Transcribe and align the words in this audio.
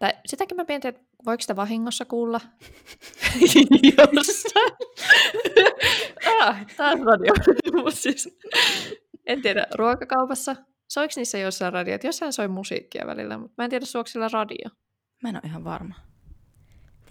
Tai 0.00 0.12
sitäkin 0.26 0.56
mä 0.56 0.64
mietin, 0.68 0.88
että 0.88 1.02
voiko 1.26 1.40
sitä 1.40 1.56
vahingossa 1.56 2.04
kuulla 2.04 2.40
jossain. 4.12 4.72
ah, 6.40 6.66
taas 6.76 7.00
radio. 7.00 7.34
siis, 7.90 8.38
en 9.26 9.42
tiedä, 9.42 9.66
ruokakaupassa. 9.74 10.56
Soiko 10.88 11.12
niissä 11.16 11.38
jossain 11.38 11.72
radiot? 11.72 12.04
Jossain 12.04 12.32
soi 12.32 12.48
musiikkia 12.48 13.06
välillä, 13.06 13.38
mutta 13.38 13.54
mä 13.58 13.64
en 13.64 13.70
tiedä, 13.70 13.86
suoksi 13.86 14.12
sillä 14.12 14.28
radio. 14.32 14.68
Mä 15.22 15.28
en 15.28 15.36
ole 15.36 15.42
ihan 15.44 15.64
varma. 15.64 15.94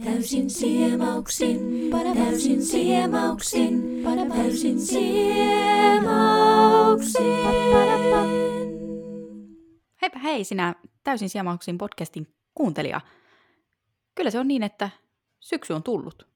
Täysin 0.03 0.49
siemauksin, 0.49 1.89
täysin 2.15 2.61
siemauksin, 2.61 4.03
täysin 4.35 4.79
siemauksin. 4.79 5.79
Heipä 10.01 10.19
hei 10.19 10.43
sinä 10.43 10.75
täysin 11.03 11.29
siemauksin 11.29 11.77
podcastin 11.77 12.38
kuuntelija. 12.59 13.01
Kyllä 14.15 14.31
se 14.31 14.39
on 14.39 14.47
niin, 14.47 14.63
että 14.63 14.89
syksy 15.39 15.73
on 15.73 15.83
tullut. 15.83 16.27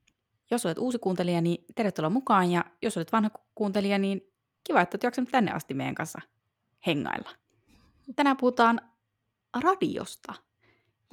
Jos 0.51 0.65
olet 0.65 0.77
uusi 0.77 0.99
kuuntelija, 0.99 1.41
niin 1.41 1.65
tervetuloa 1.75 2.09
mukaan. 2.09 2.51
Ja 2.51 2.65
jos 2.81 2.97
olet 2.97 3.11
vanha 3.11 3.29
kuuntelija, 3.55 3.97
niin 3.97 4.21
kiva, 4.63 4.81
että 4.81 4.95
olet 4.95 5.03
jaksanut 5.03 5.31
tänne 5.31 5.51
asti 5.51 5.73
meidän 5.73 5.95
kanssa 5.95 6.21
hengailla. 6.87 7.29
Tänään 8.15 8.37
puhutaan 8.37 8.81
radiosta 9.63 10.33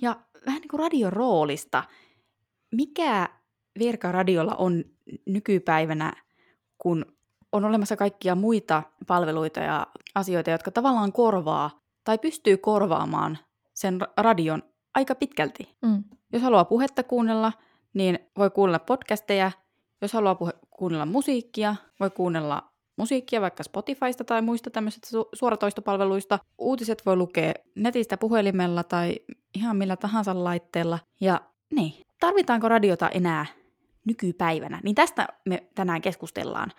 ja 0.03 0.21
vähän 0.47 0.61
niin 0.61 0.69
kuin 0.69 0.81
radion 0.81 1.13
roolista. 1.13 1.85
Mikä 2.73 3.29
virka 3.79 4.13
radiolla 4.13 4.55
on 4.55 4.85
nykypäivänä, 5.27 6.13
kun 6.79 7.05
on 7.53 7.65
olemassa 7.65 7.97
kaikkia 7.97 8.35
muita 8.35 8.83
palveluita 9.07 9.61
ja 9.61 9.87
asioita, 10.15 10.51
jotka 10.51 10.71
tavallaan 10.71 11.13
korvaa 11.13 11.81
tai 12.05 12.19
pystyy 12.19 12.57
korvaamaan 12.57 13.39
sen 13.75 13.99
radion 14.17 14.63
aika 14.95 15.15
pitkälti. 15.15 15.77
Mm. 15.83 16.05
Jos 16.33 16.43
haluaa 16.43 16.65
puhetta 16.65 17.03
kuunnella, 17.03 17.53
niin 17.95 18.19
voi 18.39 18.51
kuunnella 18.51 18.79
podcasteja. 18.79 19.53
Jos 20.03 20.13
haluaa 20.13 20.35
puhe- 20.35 20.59
kuunnella 20.71 21.07
musiikkia, 21.07 21.77
voi 22.01 22.11
kuunnella 22.11 22.71
musiikkia 22.97 23.41
vaikka 23.41 23.63
Spotifysta 23.63 24.25
tai 24.25 24.43
muista 24.43 24.71
tämmöisistä 24.71 25.09
su- 25.19 25.29
suoratoistopalveluista. 25.33 26.39
Uutiset 26.59 27.03
voi 27.07 27.17
lukea 27.17 27.53
netistä 27.75 28.17
puhelimella 28.17 28.85
tai 28.85 29.17
ihan 29.55 29.77
millä 29.77 29.97
tahansa 29.97 30.45
laitteella. 30.45 30.99
Ja 31.21 31.41
niin, 31.75 32.07
tarvitaanko 32.21 32.69
radiota 32.69 33.09
enää 33.09 33.47
nykypäivänä? 34.05 34.81
Niin 34.85 34.95
tästä 34.95 35.29
me 35.49 35.67
tänään 35.75 36.01
keskustellaan 36.03 36.73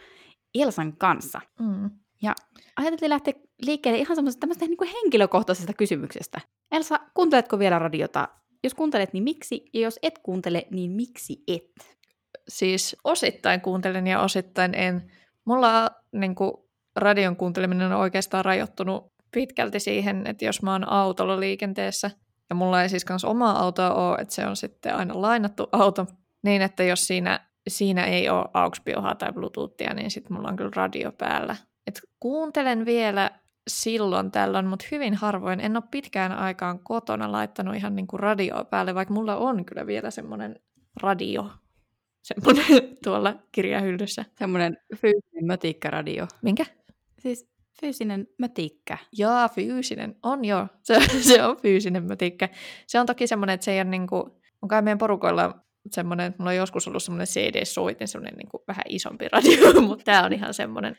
Elsan 0.56 0.98
kanssa. 0.98 1.42
Mm. 1.60 1.90
Ja 2.22 2.36
ajateltiin 2.76 3.10
lähteä 3.10 3.34
liikkeelle 3.66 4.00
ihan 4.00 4.16
semmoisesta 4.16 4.48
niin 4.48 4.94
henkilökohtaisesta 4.94 5.74
kysymyksestä. 5.74 6.42
Elsa, 6.72 7.00
kuunteletko 7.14 7.60
vielä 7.60 7.80
radiota? 7.80 8.28
Jos 8.64 8.74
kuuntelet, 8.74 9.14
niin 9.14 9.24
miksi? 9.24 9.66
Ja 9.74 9.82
jos 9.82 10.00
et 10.04 10.20
kuuntele, 10.24 10.68
niin 10.72 10.92
miksi 10.92 11.44
et? 11.48 11.98
Siis 12.48 12.96
osittain 13.04 13.62
kuuntelen 13.62 14.08
ja 14.08 14.22
osittain 14.22 14.76
en. 14.76 15.12
Mulla 15.46 15.90
niin 16.12 16.36
kuin, 16.36 16.52
radion 16.96 17.36
kuunteleminen 17.36 17.92
on 17.92 18.00
oikeastaan 18.00 18.46
rajoittunut 18.46 19.12
pitkälti 19.32 19.80
siihen, 19.80 20.28
että 20.28 20.46
jos 20.46 20.62
mä 20.62 20.72
oon 20.72 20.90
autolla 20.90 21.40
liikenteessä, 21.40 22.12
ja 22.50 22.56
mulla 22.56 22.84
ei 22.84 22.90
siis 22.90 23.06
kanssa 23.06 23.28
omaa 23.28 23.60
autoa 23.60 23.94
ole, 23.94 24.18
että 24.22 24.34
se 24.34 24.46
on 24.46 24.56
sitten 24.56 24.96
aina 24.96 25.22
lainattu 25.22 25.68
auto, 25.72 26.08
niin 26.44 26.62
että 26.62 26.84
jos 26.84 27.08
siinä, 27.08 27.48
siinä 27.68 28.06
ei 28.06 28.30
ole 28.30 28.46
AUX-piohaa 28.54 29.16
tai 29.16 29.32
Bluetoothia, 29.32 29.94
niin 29.94 30.12
sitten 30.12 30.34
mulla 30.34 30.50
on 30.50 30.56
kyllä 30.56 30.72
radio 30.76 31.12
päällä. 31.12 31.56
Et 31.88 32.02
kuuntelen 32.20 32.86
vielä 32.86 33.32
silloin 33.68 34.32
tällöin, 34.32 34.66
mutta 34.66 34.86
hyvin 34.92 35.14
harvoin. 35.14 35.60
En 35.60 35.76
ole 35.78 35.84
pitkään 35.92 36.32
aikaan 36.32 36.80
kotona 36.80 37.32
laittanut 37.32 37.76
ihan 37.76 37.96
niin 37.96 38.08
kuin 38.08 38.20
radioa 38.20 38.64
päälle, 38.64 38.96
vaikka 38.96 39.14
mulla 39.14 39.38
on 39.38 39.66
kyllä 39.66 39.88
vielä 39.88 40.12
semmoinen 40.12 40.60
radio 41.02 41.50
semmoinen 42.22 42.66
tuolla 43.04 43.36
kirjahyllyssä. 43.52 44.26
Semmoinen 44.38 44.78
fyysinen 44.96 45.46
mötikkaradio. 45.46 46.28
Minkä? 46.42 46.66
Siis 47.20 47.50
fyysinen 47.82 48.28
mötikkä. 48.38 48.98
Jaa, 49.18 49.50
fyysinen. 49.50 50.16
On 50.24 50.46
joo. 50.46 50.68
Se, 50.84 51.00
se 51.22 51.44
on 51.44 51.58
fyysinen 51.58 52.04
mötikkä. 52.04 52.50
Se 52.88 53.00
on 53.00 53.06
toki 53.06 53.28
semmoinen, 53.28 53.54
että 53.54 53.66
se 53.66 53.72
ei 53.72 53.82
ole 53.82 53.90
niin 53.90 54.08
kuin, 54.08 54.24
on 54.62 54.70
kai 54.70 54.82
meidän 54.82 54.98
porukoilla 54.98 55.60
semmoinen, 55.92 56.26
että 56.26 56.38
mulla 56.40 56.50
on 56.50 56.56
joskus 56.56 56.88
ollut 56.88 57.04
semmoinen 57.04 57.28
CD-soitin, 57.28 58.08
semmoinen 58.08 58.38
niin 58.38 58.50
kuin 58.50 58.64
vähän 58.68 58.84
isompi 58.90 59.28
radio, 59.32 59.82
mutta 59.88 60.04
tämä 60.04 60.26
on 60.26 60.34
ihan 60.34 60.54
semmoinen 60.54 60.96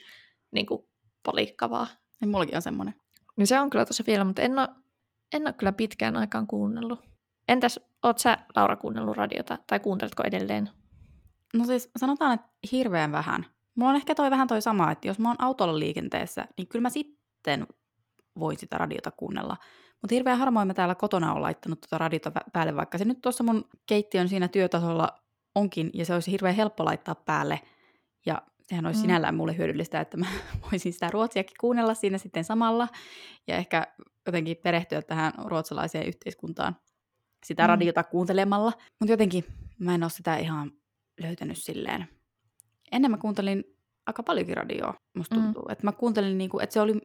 niin 0.53 0.66
kuin 0.66 0.82
palikkavaa. 1.22 1.87
Ja 2.22 2.27
mullakin 2.27 2.56
on 2.56 2.62
semmoinen. 2.62 2.94
Niin 3.37 3.47
se 3.47 3.60
on 3.60 3.71
kyllä 3.71 3.84
tosi 3.84 4.05
vielä, 4.06 4.25
mutta 4.25 4.43
en 4.43 4.59
ole, 4.59 4.69
en 5.33 5.43
ole 5.43 5.53
kyllä 5.53 5.72
pitkään 5.72 6.16
aikaan 6.16 6.47
kuunnellut. 6.47 7.00
Entäs, 7.49 7.81
oot 8.03 8.19
sä 8.19 8.38
Laura 8.56 8.77
kuunnellut 8.77 9.16
radiota, 9.16 9.59
tai 9.66 9.81
kuunteletko 9.81 10.22
edelleen? 10.27 10.71
No 11.55 11.65
siis 11.65 11.91
sanotaan, 11.97 12.34
että 12.34 12.49
hirveän 12.72 13.12
vähän. 13.12 13.47
Mulla 13.75 13.91
on 13.91 13.97
ehkä 13.97 14.15
toi 14.15 14.31
vähän 14.31 14.49
toi 14.49 14.62
sama, 14.62 14.91
että 14.91 15.09
jos 15.09 15.19
mä 15.19 15.28
oon 15.28 15.37
autolla 15.43 15.78
liikenteessä, 15.78 16.47
niin 16.56 16.69
kyllä 16.69 16.82
mä 16.82 16.91
sitten 16.91 17.66
voin 18.38 18.59
sitä 18.59 18.78
radiota 18.78 19.11
kuunnella. 19.11 19.56
Mutta 20.03 20.15
hirveän 20.15 20.38
harvoin 20.38 20.66
mä 20.66 20.75
täällä 20.75 20.94
kotona 20.94 21.32
on 21.32 21.43
laittanut 21.43 21.81
tuota 21.81 21.99
radiota 21.99 22.32
päälle, 22.53 22.77
vaikka 22.77 22.99
se 22.99 23.05
nyt 23.05 23.21
tuossa 23.21 23.44
mun 23.44 23.65
keittiön 23.87 24.28
siinä 24.28 24.49
työtasolla 24.49 25.09
onkin, 25.55 25.91
ja 25.94 26.06
se 26.06 26.15
olisi 26.15 26.31
hirveän 26.31 26.55
helppo 26.55 26.84
laittaa 26.84 27.15
päälle. 27.15 27.61
Ja 28.27 28.43
sehän 28.72 28.87
olisi 28.87 28.99
mm. 28.99 29.03
sinällään 29.03 29.34
mulle 29.34 29.56
hyödyllistä, 29.56 30.00
että 30.00 30.16
mä 30.16 30.27
voisin 30.72 30.93
sitä 30.93 31.10
ruotsiakin 31.10 31.56
kuunnella 31.60 31.94
siinä 31.94 32.19
sitten 32.19 32.44
samalla, 32.44 32.88
ja 33.47 33.56
ehkä 33.56 33.87
jotenkin 34.27 34.56
perehtyä 34.56 35.03
tähän 35.03 35.33
ruotsalaiseen 35.44 36.06
yhteiskuntaan 36.06 36.77
sitä 37.47 37.62
mm. 37.62 37.69
radiota 37.69 38.05
kuuntelemalla. 38.05 38.72
Mutta 39.00 39.12
jotenkin 39.12 39.44
mä 39.78 39.94
en 39.94 40.03
ole 40.03 40.11
sitä 40.11 40.37
ihan 40.37 40.72
löytänyt 41.21 41.59
silleen. 41.59 42.09
Ennen 42.93 43.11
mä 43.11 43.16
kuuntelin 43.16 43.65
aika 44.06 44.22
paljonkin 44.22 44.56
radioa, 44.56 44.94
musta 45.16 45.34
tuntuu. 45.34 45.62
Mm. 45.62 45.72
Että 45.72 45.87
mä 45.87 45.93
kuuntelin, 45.93 46.38
niinku, 46.38 46.59
että 46.59 46.72
se 46.72 46.81
oli 46.81 47.00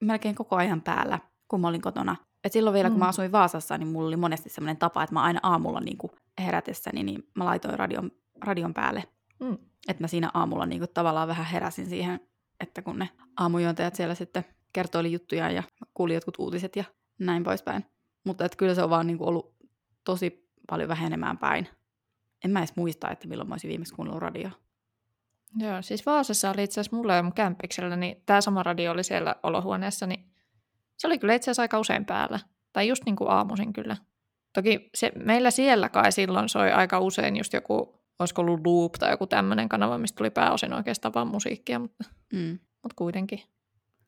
melkein 0.00 0.34
koko 0.34 0.56
ajan 0.56 0.82
päällä, 0.82 1.18
kun 1.48 1.60
mä 1.60 1.68
olin 1.68 1.82
kotona. 1.82 2.16
Et 2.44 2.52
silloin 2.52 2.74
vielä, 2.74 2.88
mm. 2.88 2.92
kun 2.92 2.98
mä 2.98 3.08
asuin 3.08 3.32
Vaasassa, 3.32 3.78
niin 3.78 3.88
mulla 3.88 4.08
oli 4.08 4.16
monesti 4.16 4.50
sellainen 4.50 4.76
tapa, 4.76 5.02
että 5.02 5.14
mä 5.14 5.22
aina 5.22 5.40
aamulla 5.42 5.80
niinku 5.80 6.10
herätessäni, 6.38 7.02
niin 7.02 7.22
mä 7.34 7.44
laitoin 7.44 7.78
radion, 7.78 8.10
radion 8.44 8.74
päälle. 8.74 9.04
Mm. 9.44 9.58
Että 9.88 10.02
mä 10.02 10.08
siinä 10.08 10.30
aamulla 10.34 10.66
niinku 10.66 10.86
tavallaan 10.86 11.28
vähän 11.28 11.46
heräsin 11.46 11.86
siihen, 11.86 12.20
että 12.60 12.82
kun 12.82 12.98
ne 12.98 13.08
aamujuontajat 13.36 13.94
siellä 13.94 14.14
sitten 14.14 14.44
kertoili 14.72 15.12
juttuja 15.12 15.50
ja 15.50 15.62
kuuli 15.94 16.14
jotkut 16.14 16.38
uutiset 16.38 16.76
ja 16.76 16.84
näin 17.18 17.44
poispäin. 17.44 17.84
Mutta 18.24 18.44
että 18.44 18.56
kyllä 18.56 18.74
se 18.74 18.82
on 18.82 18.90
vaan 18.90 19.06
niinku 19.06 19.28
ollut 19.28 19.54
tosi 20.04 20.50
paljon 20.68 20.88
vähenemään 20.88 21.38
päin 21.38 21.68
en 22.44 22.50
mä 22.50 22.58
edes 22.58 22.76
muista, 22.76 23.10
että 23.10 23.28
milloin 23.28 23.48
mä 23.48 23.54
olisin 23.54 23.68
viimeksi 23.68 23.94
kuunnellut 23.94 24.22
radio. 24.22 24.50
Joo, 25.58 25.82
siis 25.82 26.06
Vaasassa 26.06 26.50
oli 26.50 26.64
itse 26.64 26.80
asiassa 26.80 26.96
mulla 26.96 27.14
ja 27.14 27.22
mun 27.22 27.32
kämpiksellä, 27.32 27.96
niin 27.96 28.22
tämä 28.26 28.40
sama 28.40 28.62
radio 28.62 28.92
oli 28.92 29.04
siellä 29.04 29.36
olohuoneessa, 29.42 30.06
niin 30.06 30.24
se 30.96 31.06
oli 31.06 31.18
kyllä 31.18 31.34
itse 31.34 31.44
asiassa 31.44 31.62
aika 31.62 31.78
usein 31.78 32.04
päällä. 32.04 32.40
Tai 32.72 32.88
just 32.88 33.04
niin 33.04 33.16
kuin 33.16 33.30
aamuisin 33.30 33.72
kyllä. 33.72 33.96
Toki 34.52 34.90
se, 34.94 35.12
meillä 35.24 35.50
siellä 35.50 35.88
kai 35.88 36.12
silloin 36.12 36.48
soi 36.48 36.72
aika 36.72 37.00
usein 37.00 37.36
just 37.36 37.52
joku, 37.52 38.03
olisiko 38.18 38.42
ollut 38.42 38.66
Loop 38.66 38.92
tai 38.92 39.10
joku 39.10 39.26
tämmöinen 39.26 39.68
kanava, 39.68 39.98
mistä 39.98 40.16
tuli 40.16 40.30
pääosin 40.30 40.72
oikeastaan 40.72 41.14
vaan 41.14 41.28
musiikkia, 41.28 41.78
mutta, 41.78 42.04
mm. 42.32 42.58
mutta 42.82 42.94
kuitenkin. 42.96 43.40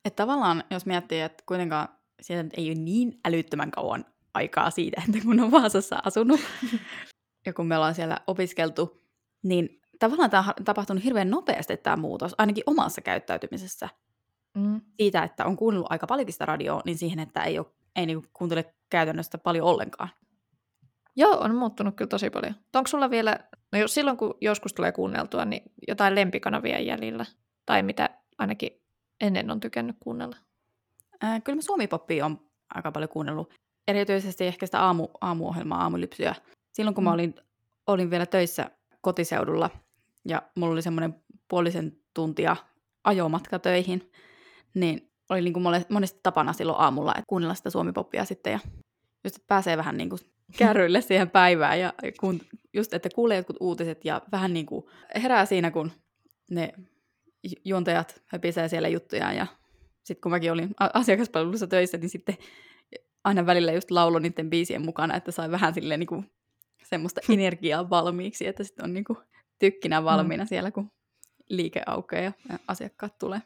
Että 0.05 0.23
tavallaan, 0.23 0.63
jos 0.71 0.85
miettii, 0.85 1.21
että 1.21 1.43
kuitenkaan 1.45 1.87
sieltä 2.21 2.49
ei 2.57 2.69
ole 2.69 2.75
niin 2.75 3.19
älyttömän 3.25 3.71
kauan 3.71 4.05
aikaa 4.33 4.69
siitä, 4.69 5.01
että 5.07 5.25
kun 5.25 5.39
on 5.39 5.51
Vaasassa 5.51 5.99
asunut, 6.05 6.39
ja 7.45 7.53
kun 7.53 7.67
me 7.67 7.75
ollaan 7.75 7.95
siellä 7.95 8.17
opiskeltu, 8.27 9.03
niin 9.43 9.81
tavallaan 9.99 10.29
tämä 10.29 10.53
on 10.59 10.65
tapahtunut 10.65 11.03
hirveän 11.03 11.29
nopeasti 11.29 11.77
tämä 11.77 11.97
muutos, 11.97 12.35
ainakin 12.37 12.63
omassa 12.67 13.01
käyttäytymisessä. 13.01 13.89
Mm. 14.57 14.81
Siitä, 14.97 15.23
että 15.23 15.45
on 15.45 15.57
kuunnellut 15.57 15.91
aika 15.91 16.07
paljonkin 16.07 16.33
sitä 16.33 16.45
radioa, 16.45 16.81
niin 16.85 16.97
siihen, 16.97 17.19
että 17.19 17.43
ei, 17.43 17.59
ole, 17.59 17.67
ei 17.95 18.05
niinku 18.05 18.27
kuuntele 18.33 18.75
käytännössä 18.89 19.37
paljon 19.37 19.67
ollenkaan. 19.67 20.09
Joo, 21.15 21.39
on 21.39 21.55
muuttunut 21.55 21.95
kyllä 21.95 22.09
tosi 22.09 22.29
paljon. 22.29 22.55
Onko 22.75 22.87
sulla 22.87 23.09
vielä, 23.09 23.39
no 23.77 23.81
jos 23.81 23.93
silloin 23.93 24.17
kun 24.17 24.37
joskus 24.41 24.73
tulee 24.73 24.91
kuunneltua, 24.91 25.45
niin 25.45 25.61
jotain 25.87 26.15
lempikanavia 26.15 26.79
jäljellä? 26.79 27.25
Tai 27.65 27.83
mitä 27.83 28.09
ainakin 28.37 28.81
ennen 29.21 29.51
on 29.51 29.59
tykännyt 29.59 29.95
kuunnella? 29.99 30.35
Äh, 31.23 31.43
kyllä 31.43 31.55
mä 31.55 31.61
suomipoppia 31.61 32.25
on 32.25 32.39
aika 32.75 32.91
paljon 32.91 33.09
kuunnellut. 33.09 33.53
Erityisesti 33.87 34.45
ehkä 34.45 34.65
sitä 34.65 34.81
aamu, 34.81 35.07
aamuohjelmaa, 35.21 35.81
aamulypsyä. 35.81 36.35
Silloin 36.71 36.95
kun 36.95 37.03
mm. 37.03 37.05
mä 37.05 37.13
olin, 37.13 37.35
olin 37.87 38.11
vielä 38.11 38.25
töissä 38.25 38.71
kotiseudulla 39.01 39.69
ja 40.25 40.41
mulla 40.55 40.73
oli 40.73 40.81
semmoinen 40.81 41.15
puolisen 41.47 41.97
tuntia 42.13 42.55
ajomatka 43.03 43.59
töihin, 43.59 44.11
niin 44.73 45.11
oli 45.29 45.41
niin 45.41 45.53
kuin 45.53 45.63
monesti 45.89 46.19
tapana 46.23 46.53
silloin 46.53 46.79
aamulla, 46.79 47.11
että 47.11 47.23
kuunnella 47.27 47.55
sitä 47.55 47.69
suomipoppia 47.69 48.25
sitten 48.25 48.53
ja 48.53 48.59
just, 49.23 49.35
että 49.35 49.47
pääsee 49.47 49.77
vähän 49.77 49.97
niin 49.97 50.09
kuin 50.09 50.19
kärryille 50.57 51.01
siihen 51.01 51.29
päivään 51.29 51.79
ja 51.79 51.93
kun, 52.19 52.41
just, 52.73 52.93
että 52.93 53.09
kuulee 53.15 53.37
jotkut 53.37 53.57
uutiset 53.59 54.05
ja 54.05 54.21
vähän 54.31 54.53
niin 54.53 54.65
kuin 54.65 54.85
herää 55.15 55.45
siinä, 55.45 55.71
kun 55.71 55.91
ne 56.49 56.73
juontajat 57.65 58.21
höpisee 58.25 58.67
siellä 58.67 58.87
juttuja 58.87 59.33
ja 59.33 59.47
sitten 60.03 60.21
kun 60.21 60.31
mäkin 60.31 60.51
olin 60.51 60.75
asiakaspalvelussa 60.93 61.67
töissä, 61.67 61.97
niin 61.97 62.09
sitten 62.09 62.37
aina 63.23 63.45
välillä 63.45 63.71
just 63.71 63.91
laulo 63.91 64.19
niiden 64.19 64.49
biisien 64.49 64.85
mukana, 64.85 65.15
että 65.15 65.31
sai 65.31 65.51
vähän 65.51 65.73
silleen 65.73 65.99
niinku 65.99 66.23
semmoista 66.83 67.21
energiaa 67.29 67.89
valmiiksi, 67.89 68.47
että 68.47 68.63
sitten 68.63 68.85
on 68.85 68.93
niinku 68.93 69.17
tykkinä 69.59 70.03
valmiina 70.03 70.43
mm. 70.43 70.47
siellä, 70.47 70.71
kun 70.71 70.91
liike 71.49 71.81
aukeaa 71.85 72.33
ja 72.49 72.59
asiakkaat 72.67 73.17
tulee. 73.17 73.41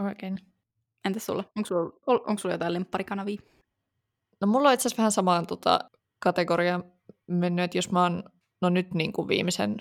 Oikein. 0.00 0.38
Entäs 1.04 1.26
sulla? 1.26 1.44
Onko 1.56 1.66
sulla, 1.66 1.92
onko 2.06 2.38
sulla 2.38 2.54
jotain 2.54 2.72
lempparikanavia? 2.72 3.40
No 4.40 4.46
mulla 4.46 4.68
on 4.68 4.74
itse 4.74 4.88
asiassa 4.88 5.00
vähän 5.00 5.12
samaan 5.12 5.46
tota, 5.46 5.90
kategoriaan 6.18 6.84
mennyt, 7.26 7.64
että 7.64 7.78
jos 7.78 7.90
mä 7.90 8.02
oon 8.02 8.22
no 8.62 8.68
nyt 8.68 8.94
niin 8.94 9.12
kuin 9.12 9.28
viimeisen 9.28 9.76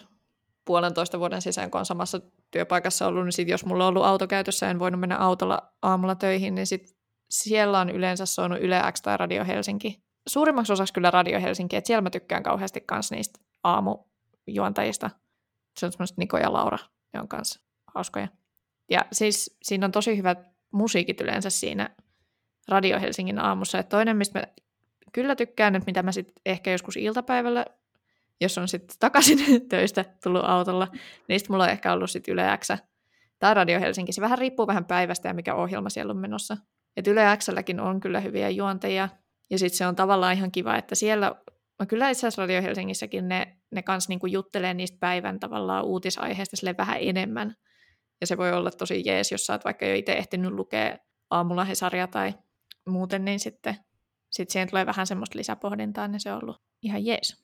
puolentoista 0.66 1.19
vuoden 1.19 1.42
sisään, 1.42 1.72
kun 1.72 1.80
on 1.80 1.86
samassa 1.86 2.22
työpaikassa 2.51 3.07
ollut, 3.07 3.24
niin 3.24 3.34
sit 3.34 3.48
jos 3.48 3.66
mulla 3.66 3.84
on 3.84 3.89
ollut 3.89 4.06
auto 4.06 4.28
käytössä 4.28 4.69
en 4.69 4.80
voinut 4.80 5.00
mennä 5.00 5.18
autolla 5.18 5.74
aamulla 5.81 6.16
töihin, 6.16 6.56
niin 6.56 6.68
sit 6.68 6.98
siellä 7.30 7.80
on 7.80 7.89
yleensä 7.89 8.25
soinut 8.25 8.60
Yle 8.62 8.81
X 8.92 9.01
tai 9.01 9.18
Radio 9.18 9.45
Helsinki. 9.45 10.04
Suurimmaksi 10.28 10.74
osaksi 10.74 10.94
kyllä 10.94 11.12
Radio 11.12 11.42
Helsinki, 11.42 11.75
että 11.75 11.88
siellä 11.88 12.01
mä 12.01 12.10
tykkään 12.10 12.44
kauheasti 12.44 12.81
kans 12.81 13.12
niistä 13.12 13.40
aamujuontajista. 13.63 15.10
Se 15.80 15.86
on 15.86 15.92
semmoista 15.92 16.16
Niko 16.18 16.38
ja 16.38 16.54
Laura, 16.54 16.78
ne 17.13 17.19
on 17.19 17.28
kanssa 17.28 17.62
hauskoja. 17.95 18.28
Ja 18.92 19.06
siis 19.12 19.57
siinä 19.63 19.86
on 19.86 19.92
tosi 19.92 20.18
hyvät 20.18 20.40
musiikit 20.72 21.22
yleensä 21.22 21.50
siinä 21.50 21.95
Radio 22.68 23.00
Helsingin 23.00 23.40
aamussa. 23.40 23.78
Ja 23.78 23.83
toinen, 23.83 24.18
mistä 24.18 24.40
mä 24.40 24.45
kyllä 25.18 25.36
tykkään, 25.36 25.75
että 25.75 25.86
mitä 25.88 26.04
mä 26.04 26.12
sitten 26.12 26.34
ehkä 26.46 26.72
joskus 26.72 26.98
iltapäivällä, 26.98 27.66
jos 28.42 28.58
on 28.58 28.68
sitten 28.68 28.98
takaisin 29.00 29.40
töistä 29.69 30.06
tullut 30.24 30.46
autolla, 30.46 30.88
niin 31.28 31.40
sitten 31.40 31.54
mulla 31.54 31.64
on 31.64 31.69
ehkä 31.69 31.94
ollut 31.94 32.12
sitten 32.12 32.34
Yle 32.34 32.58
X 32.58 32.68
tai 33.40 33.54
Radio 33.54 33.80
Helsinki. 33.80 34.12
Se 34.12 34.22
vähän 34.22 34.38
riippuu 34.38 34.68
vähän 34.68 34.86
päivästä 34.86 35.28
ja 35.28 35.34
mikä 35.34 35.56
ohjelma 35.56 35.90
siellä 35.90 36.12
on 36.12 36.18
menossa. 36.18 36.58
Et 36.98 37.08
Yle 37.08 37.38
Xlläkin 37.38 37.80
on 37.80 38.00
kyllä 38.00 38.19
hyviä 38.19 38.50
juonteja, 38.50 39.10
ja 39.50 39.60
sitten 39.60 39.78
se 39.78 39.88
on 39.88 39.96
tavallaan 39.96 40.34
ihan 40.34 40.52
kiva, 40.52 40.75
että 40.75 40.96
siellä, 40.96 41.36
no 41.80 41.86
kyllä 41.88 42.10
itse 42.10 42.19
asiassa 42.19 42.42
Radio 42.42 42.62
Helsingissäkin 42.62 43.28
ne, 43.28 43.58
ne 43.72 43.84
kans 43.84 44.10
niinku 44.10 44.28
juttelee 44.28 44.74
niistä 44.74 44.98
päivän 45.00 45.40
tavallaan 45.40 45.86
uutisaiheista 45.86 46.56
sille 46.56 46.75
vähän 46.78 46.98
enemmän. 47.02 47.56
Ja 48.22 48.28
se 48.28 48.38
voi 48.38 48.54
olla 48.54 48.72
tosi 48.72 49.02
jees, 49.06 49.31
jos 49.31 49.46
sä 49.46 49.54
oot 49.54 49.66
vaikka 49.66 49.86
jo 49.86 49.96
itse 49.96 50.14
ehtinyt 50.14 50.52
lukea 50.52 50.98
aamulla 51.30 51.64
Hesaria 51.64 52.08
tai 52.08 52.34
muuten, 52.88 53.25
niin 53.25 53.40
sitten 53.40 53.75
sit 54.32 54.50
siihen 54.50 54.70
tulee 54.70 54.86
vähän 54.86 55.08
semmoista 55.08 55.38
lisäpohdintaa, 55.38 56.08
niin 56.08 56.20
se 56.20 56.32
on 56.32 56.40
ollut 56.44 56.62
ihan 56.82 57.06
jees. 57.06 57.44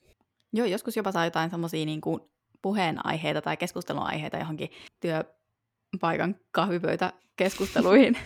Joo, 0.52 0.66
joskus 0.66 0.96
jopa 0.96 1.12
saa 1.12 1.24
jotain 1.24 1.50
semmoisia 1.50 1.86
niin 1.86 2.00
kuin 2.00 2.20
puheenaiheita 2.62 3.42
tai 3.42 3.56
keskusteluaiheita 3.56 4.36
johonkin 4.36 4.68
työpaikan 5.00 6.36
kahvipöytäkeskusteluihin. 6.50 8.18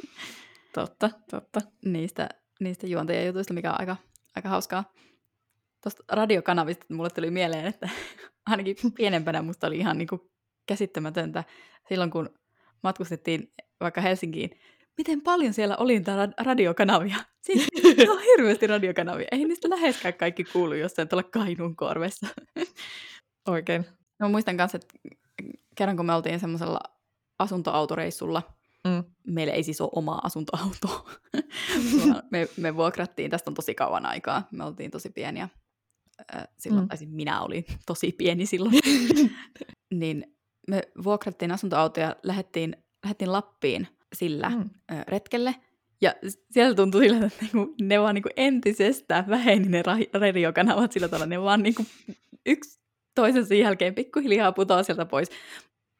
totta, 0.74 1.10
totta. 1.30 1.60
Niistä, 1.84 2.28
niistä 2.60 2.86
juontajajutuista, 2.86 3.54
mikä 3.54 3.72
on 3.72 3.80
aika, 3.80 3.96
aika 4.36 4.48
hauskaa. 4.48 4.92
Tuosta 5.82 6.04
radiokanavista 6.08 6.94
mulle 6.94 7.10
tuli 7.10 7.30
mieleen, 7.30 7.66
että 7.66 7.88
ainakin 8.46 8.76
pienempänä 8.96 9.42
musta 9.42 9.66
oli 9.66 9.78
ihan 9.78 9.98
niin 9.98 10.08
kuin 10.08 10.20
käsittämätöntä 10.66 11.44
silloin, 11.88 12.10
kun 12.10 12.30
matkustettiin 12.82 13.52
vaikka 13.80 14.00
Helsinkiin 14.00 14.50
miten 14.98 15.20
paljon 15.20 15.54
siellä 15.54 15.76
oli 15.76 15.92
niitä 15.92 16.28
radiokanavia. 16.40 17.16
Siis 17.46 17.68
on 18.08 18.20
hirveästi 18.20 18.66
radiokanavia. 18.66 19.26
Ei 19.32 19.44
niistä 19.44 19.70
läheskään 19.70 20.14
kaikki 20.14 20.44
kuulu 20.44 20.74
jossain 20.74 21.08
tuolla 21.08 21.22
Kainuun 21.22 21.76
korvessa. 21.76 22.26
Oikein. 23.48 23.86
No, 24.20 24.28
muistan 24.28 24.56
kanssa, 24.56 24.76
että 24.76 24.94
kerran 25.76 25.96
kun 25.96 26.06
me 26.06 26.14
oltiin 26.14 26.40
semmoisella 26.40 26.80
asuntoautoreissulla, 27.38 28.42
mm. 28.84 29.04
meillä 29.26 29.52
ei 29.52 29.62
siis 29.62 29.80
ole 29.80 29.90
omaa 29.94 30.20
asuntoautoa. 30.24 31.10
me, 32.30 32.48
me 32.56 32.76
vuokrattiin, 32.76 33.30
tästä 33.30 33.50
on 33.50 33.54
tosi 33.54 33.74
kauan 33.74 34.06
aikaa, 34.06 34.48
me 34.50 34.64
oltiin 34.64 34.90
tosi 34.90 35.10
pieniä. 35.10 35.48
Silloin, 36.58 36.84
mm. 36.84 36.88
tai 36.88 36.96
siis 36.96 37.10
minä 37.10 37.42
olin 37.42 37.64
tosi 37.86 38.12
pieni 38.12 38.46
silloin. 38.46 38.78
niin 40.00 40.36
me 40.68 40.82
vuokrattiin 41.04 41.52
asuntoautoja 41.52 42.06
ja 42.06 42.16
lähdettiin, 42.22 42.76
lähdettiin 43.04 43.32
Lappiin 43.32 43.88
sillä 44.14 44.48
mm. 44.48 44.70
ö, 44.92 45.04
retkelle. 45.08 45.54
Ja 46.00 46.14
siellä 46.50 46.74
tuntui 46.74 47.00
sillä, 47.00 47.26
että 47.26 47.44
niinku, 47.44 47.74
ne 47.80 48.00
vaan 48.00 48.14
niinku 48.14 48.28
entisestään 48.36 49.28
väheni 49.28 49.68
ne 49.68 49.82
ra- 49.82 50.20
radiokanavat 50.20 50.92
sillä 50.92 51.08
tavalla, 51.08 51.26
ne 51.26 51.42
vaan 51.42 51.62
niinku 51.62 51.86
yksi 52.46 52.80
toisensa 53.14 53.54
jälkeen 53.54 53.94
pikkuhiljaa 53.94 54.52
putoaa 54.52 54.82
sieltä 54.82 55.06
pois. 55.06 55.30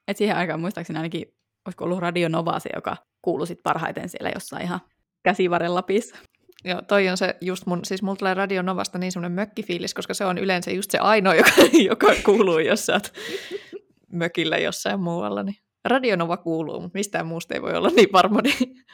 Et 0.09 0.17
siihen 0.17 0.37
aikaan 0.37 0.61
muistaakseni 0.61 0.97
ainakin, 0.97 1.35
olisiko 1.67 1.85
ollut 1.85 1.99
Radio 1.99 2.29
Nova 2.29 2.61
se, 2.61 2.71
joka 2.75 2.97
kuului 3.23 3.47
sit 3.47 3.63
parhaiten 3.63 4.09
siellä 4.09 4.31
jossain 4.35 4.63
ihan 4.63 4.81
käsivarren 5.23 5.75
Lapissa. 5.75 6.17
Joo, 6.65 6.83
toi 6.83 7.09
on 7.09 7.17
se 7.17 7.37
just 7.41 7.67
mun, 7.67 7.85
siis 7.85 8.03
mulla 8.03 8.17
tulee 8.17 8.35
Radio 8.35 8.63
Novasta 8.63 8.99
niin 8.99 9.13
semmoinen 9.13 9.33
mökkifiilis, 9.33 9.95
koska 9.95 10.15
se 10.15 10.25
on 10.25 10.39
yleensä 10.39 10.71
just 10.71 10.91
se 10.91 10.99
ainoa, 10.99 11.35
joka, 11.35 11.51
joka 11.91 12.15
kuuluu, 12.25 12.59
jos 12.59 12.87
sä 12.87 12.93
oot 12.93 13.13
mökillä 14.13 14.59
jossain 14.59 15.01
muualla. 15.01 15.43
Niin 15.43 15.57
Radionova 15.85 16.37
kuuluu, 16.37 16.81
mutta 16.81 16.99
mistään 16.99 17.27
muusta 17.27 17.55
ei 17.55 17.63
voi 17.63 17.77
olla 17.77 17.89
niin 17.89 18.13
varma. 18.13 18.41
Niin... 18.41 18.85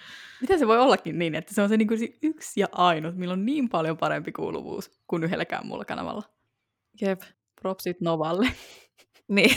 Miten 0.40 0.58
se 0.58 0.66
voi 0.66 0.78
ollakin 0.78 1.19
niin, 1.19 1.34
että 1.34 1.54
se 1.54 1.62
on 1.62 1.69
se, 1.69 1.76
niin 1.76 1.88
kuin 1.88 2.19
yksi 2.22 2.60
ja 2.60 2.66
ainut, 2.72 3.16
millä 3.16 3.32
on 3.32 3.46
niin 3.46 3.69
paljon 3.69 3.96
parempi 3.96 4.32
kuuluvuus 4.32 4.90
kuin 5.06 5.25
yhdelläkään 5.25 5.66
muulla 5.66 5.84
kanavalla? 5.84 6.22
Jep. 7.00 7.20
Propsit 7.60 8.00
Novalle. 8.00 8.48
niin. 9.28 9.56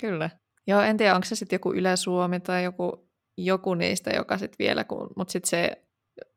Kyllä. 0.00 0.30
Joo, 0.66 0.80
en 0.80 0.96
tiedä, 0.96 1.14
onko 1.14 1.24
se 1.24 1.34
sitten 1.34 1.56
joku 1.56 1.72
Yle 1.72 1.96
Suomi 1.96 2.40
tai 2.40 2.64
joku, 2.64 3.08
joku 3.36 3.74
niistä, 3.74 4.10
joka 4.10 4.38
sitten 4.38 4.56
vielä, 4.58 4.84
kun, 4.84 5.10
mutta 5.16 5.32
sitten 5.32 5.50
se 5.50 5.82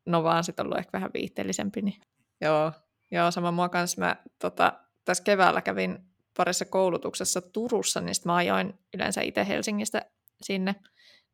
Nova 0.06 0.36
on 0.36 0.44
sitten 0.44 0.66
ollut 0.66 0.78
ehkä 0.78 0.92
vähän 0.92 1.10
viihteellisempi. 1.14 1.82
Niin. 1.82 2.00
Joo, 2.40 2.72
joo, 3.10 3.30
sama 3.30 3.52
mua 3.52 3.68
kanssa. 3.68 4.00
Mä 4.00 4.16
tota, 4.38 4.72
tässä 5.04 5.24
keväällä 5.24 5.60
kävin 5.60 5.98
parissa 6.36 6.64
koulutuksessa 6.64 7.40
Turussa, 7.40 8.00
niin 8.00 8.14
mä 8.24 8.34
ajoin 8.34 8.74
yleensä 8.94 9.20
itse 9.20 9.48
Helsingistä 9.48 10.02
sinne. 10.42 10.74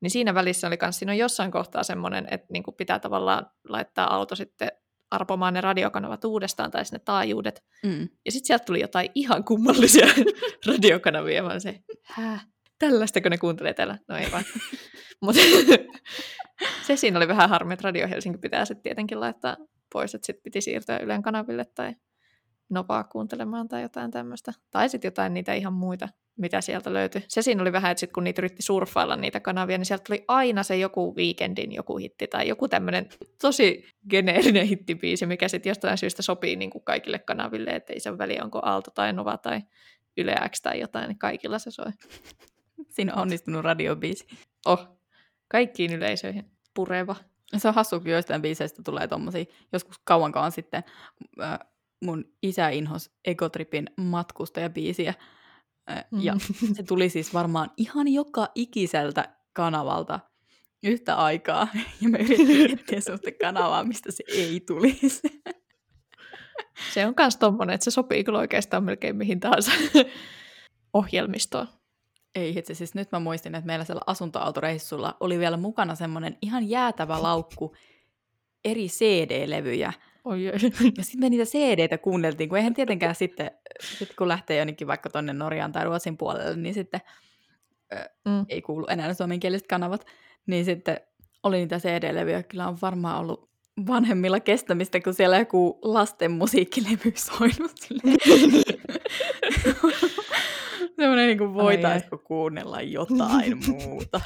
Niin 0.00 0.10
siinä 0.10 0.34
välissä 0.34 0.66
oli 0.66 0.78
myös, 0.82 0.98
siinä 0.98 1.12
on 1.12 1.18
jossain 1.18 1.50
kohtaa 1.50 1.82
semmoinen, 1.82 2.26
että 2.30 2.46
niin 2.52 2.62
kuin 2.62 2.74
pitää 2.74 2.98
tavallaan 2.98 3.46
laittaa 3.68 4.14
auto 4.14 4.36
sitten 4.36 4.68
arpomaan 5.10 5.54
ne 5.54 5.60
radiokanavat 5.60 6.24
uudestaan 6.24 6.70
tai 6.70 6.84
sinne 6.84 6.98
taajuudet. 6.98 7.64
Mm. 7.82 8.08
Ja 8.24 8.32
sitten 8.32 8.46
sieltä 8.46 8.64
tuli 8.64 8.80
jotain 8.80 9.10
ihan 9.14 9.44
kummallisia 9.44 10.06
radiokanavia, 10.66 11.42
vaan 11.42 11.60
se, 11.60 11.80
hää, 12.02 12.40
tällaistako 12.78 13.28
ne 13.28 13.38
kuuntelee 13.38 13.74
täällä? 13.74 13.98
No 14.08 14.16
ei 14.16 14.32
vaan. 14.32 14.44
Mutta 15.22 15.40
se 16.86 16.96
siinä 16.96 17.18
oli 17.18 17.28
vähän 17.28 17.48
harmi, 17.48 17.74
että 17.74 17.84
Radio 17.84 18.08
Helsinki 18.08 18.38
pitää 18.38 18.64
sitten 18.64 18.82
tietenkin 18.82 19.20
laittaa 19.20 19.56
pois, 19.92 20.14
että 20.14 20.26
sitten 20.26 20.42
piti 20.42 20.60
siirtyä 20.60 20.98
Ylen 20.98 21.22
kanaville 21.22 21.64
tai 21.64 21.94
Novaa 22.72 23.04
kuuntelemaan 23.04 23.68
tai 23.68 23.82
jotain 23.82 24.10
tämmöistä. 24.10 24.52
Tai 24.70 24.88
sitten 24.88 25.08
jotain 25.08 25.34
niitä 25.34 25.54
ihan 25.54 25.72
muita, 25.72 26.08
mitä 26.36 26.60
sieltä 26.60 26.92
löytyi. 26.92 27.24
Se 27.28 27.42
siinä 27.42 27.62
oli 27.62 27.72
vähän, 27.72 27.90
että 27.90 28.00
sit 28.00 28.12
kun 28.12 28.24
niitä 28.24 28.40
yritti 28.40 28.62
surffailla 28.62 29.16
niitä 29.16 29.40
kanavia, 29.40 29.78
niin 29.78 29.86
sieltä 29.86 30.04
tuli 30.04 30.24
aina 30.28 30.62
se 30.62 30.76
joku 30.76 31.16
weekendin 31.16 31.72
joku 31.72 31.96
hitti 31.96 32.26
tai 32.26 32.48
joku 32.48 32.68
tämmöinen 32.68 33.08
tosi 33.40 33.84
geneerinen 34.10 34.66
hittibiisi, 34.66 35.26
mikä 35.26 35.48
sitten 35.48 35.70
jostain 35.70 35.98
syystä 35.98 36.22
sopii 36.22 36.56
niin 36.56 36.70
kuin 36.70 36.84
kaikille 36.84 37.18
kanaville, 37.18 37.70
että 37.70 37.92
ei 37.92 38.00
se 38.00 38.18
väliä, 38.18 38.44
onko 38.44 38.60
Aalto 38.62 38.90
tai 38.90 39.12
Nova 39.12 39.36
tai 39.36 39.60
Yle 40.16 40.34
X 40.48 40.60
tai 40.60 40.80
jotain, 40.80 41.08
niin 41.08 41.18
kaikilla 41.18 41.58
se 41.58 41.70
soi. 41.70 41.92
Siinä 42.94 43.14
on 43.14 43.22
onnistunut 43.22 43.64
radiobiisi. 43.64 44.26
Oh, 44.66 44.98
kaikkiin 45.48 45.92
yleisöihin 45.92 46.50
pureva. 46.74 47.16
Se 47.56 47.68
on 47.68 47.74
hassu, 47.74 48.00
kun 48.00 48.10
joistain 48.10 48.42
biiseistä 48.42 48.82
tulee 48.82 49.08
tommosia, 49.08 49.44
joskus 49.72 50.00
kauan 50.04 50.32
kauan 50.32 50.52
sitten 50.52 50.84
äh, 51.42 51.58
mun 52.02 52.24
isä 52.42 52.68
inhos 52.68 53.10
Egotripin 53.24 53.90
matkustajabiisiä. 53.96 55.14
Ja 56.20 56.34
mm. 56.34 56.74
se 56.74 56.82
tuli 56.82 57.08
siis 57.08 57.34
varmaan 57.34 57.70
ihan 57.76 58.08
joka 58.08 58.48
ikiseltä 58.54 59.36
kanavalta 59.52 60.20
yhtä 60.82 61.14
aikaa. 61.16 61.68
Ja 62.02 62.08
me 62.08 62.18
yritin 62.18 62.70
etsiä 62.78 63.00
sellaista 63.00 63.30
kanavaa, 63.40 63.84
mistä 63.84 64.12
se 64.12 64.24
ei 64.28 64.60
tulisi. 64.60 65.42
Se 66.94 67.06
on 67.06 67.14
myös 67.18 67.36
tommonen, 67.36 67.74
että 67.74 67.84
se 67.84 67.90
sopii 67.90 68.24
kyllä 68.24 68.38
oikeastaan 68.38 68.84
melkein 68.84 69.16
mihin 69.16 69.40
tahansa 69.40 69.72
ohjelmistoon. 70.92 71.68
Ei 72.34 72.58
itse 72.58 72.74
siis 72.74 72.94
nyt 72.94 73.12
mä 73.12 73.20
muistin, 73.20 73.54
että 73.54 73.66
meillä 73.66 73.84
siellä 73.84 74.02
asuntoautoreissulla 74.06 75.16
oli 75.20 75.38
vielä 75.38 75.56
mukana 75.56 75.94
semmoinen 75.94 76.38
ihan 76.42 76.68
jäätävä 76.68 77.22
laukku 77.22 77.74
eri 78.64 78.86
CD-levyjä, 78.86 79.92
Oi, 80.24 80.48
oi. 80.48 80.52
Ja 80.96 81.04
sitten 81.04 81.20
me 81.20 81.30
niitä 81.30 81.44
CD-tä 81.44 81.98
kuunneltiin, 81.98 82.48
kun 82.48 82.58
eihän 82.58 82.74
tietenkään 82.74 83.14
sitten, 83.14 83.50
sit 83.80 84.14
kun 84.14 84.28
lähtee 84.28 84.58
jonnekin 84.58 84.86
vaikka 84.86 85.10
tonne 85.10 85.32
Norjaan 85.32 85.72
tai 85.72 85.84
Ruotsin 85.84 86.16
puolelle, 86.16 86.56
niin 86.56 86.74
sitten 86.74 87.00
mm. 88.24 88.46
ei 88.48 88.62
kuulu 88.62 88.86
enää 88.88 89.14
suomenkieliset 89.14 89.66
kanavat, 89.66 90.06
niin 90.46 90.64
sitten 90.64 91.00
oli 91.42 91.56
niitä 91.56 91.78
CD-levyjä. 91.78 92.42
Kyllä 92.42 92.68
on 92.68 92.78
varmaan 92.82 93.20
ollut 93.20 93.50
vanhemmilla 93.86 94.40
kestämistä, 94.40 95.00
kun 95.00 95.14
siellä 95.14 95.38
joku 95.38 95.78
lasten 95.82 96.30
musiikkilevy 96.30 97.12
soinut. 97.28 97.72
Semmoinen 100.96 101.26
niin 101.26 101.38
kuin 101.38 101.54
voitaisiko 101.54 102.18
kuunnella 102.18 102.80
jotain 102.80 103.58
muuta. 103.66 104.20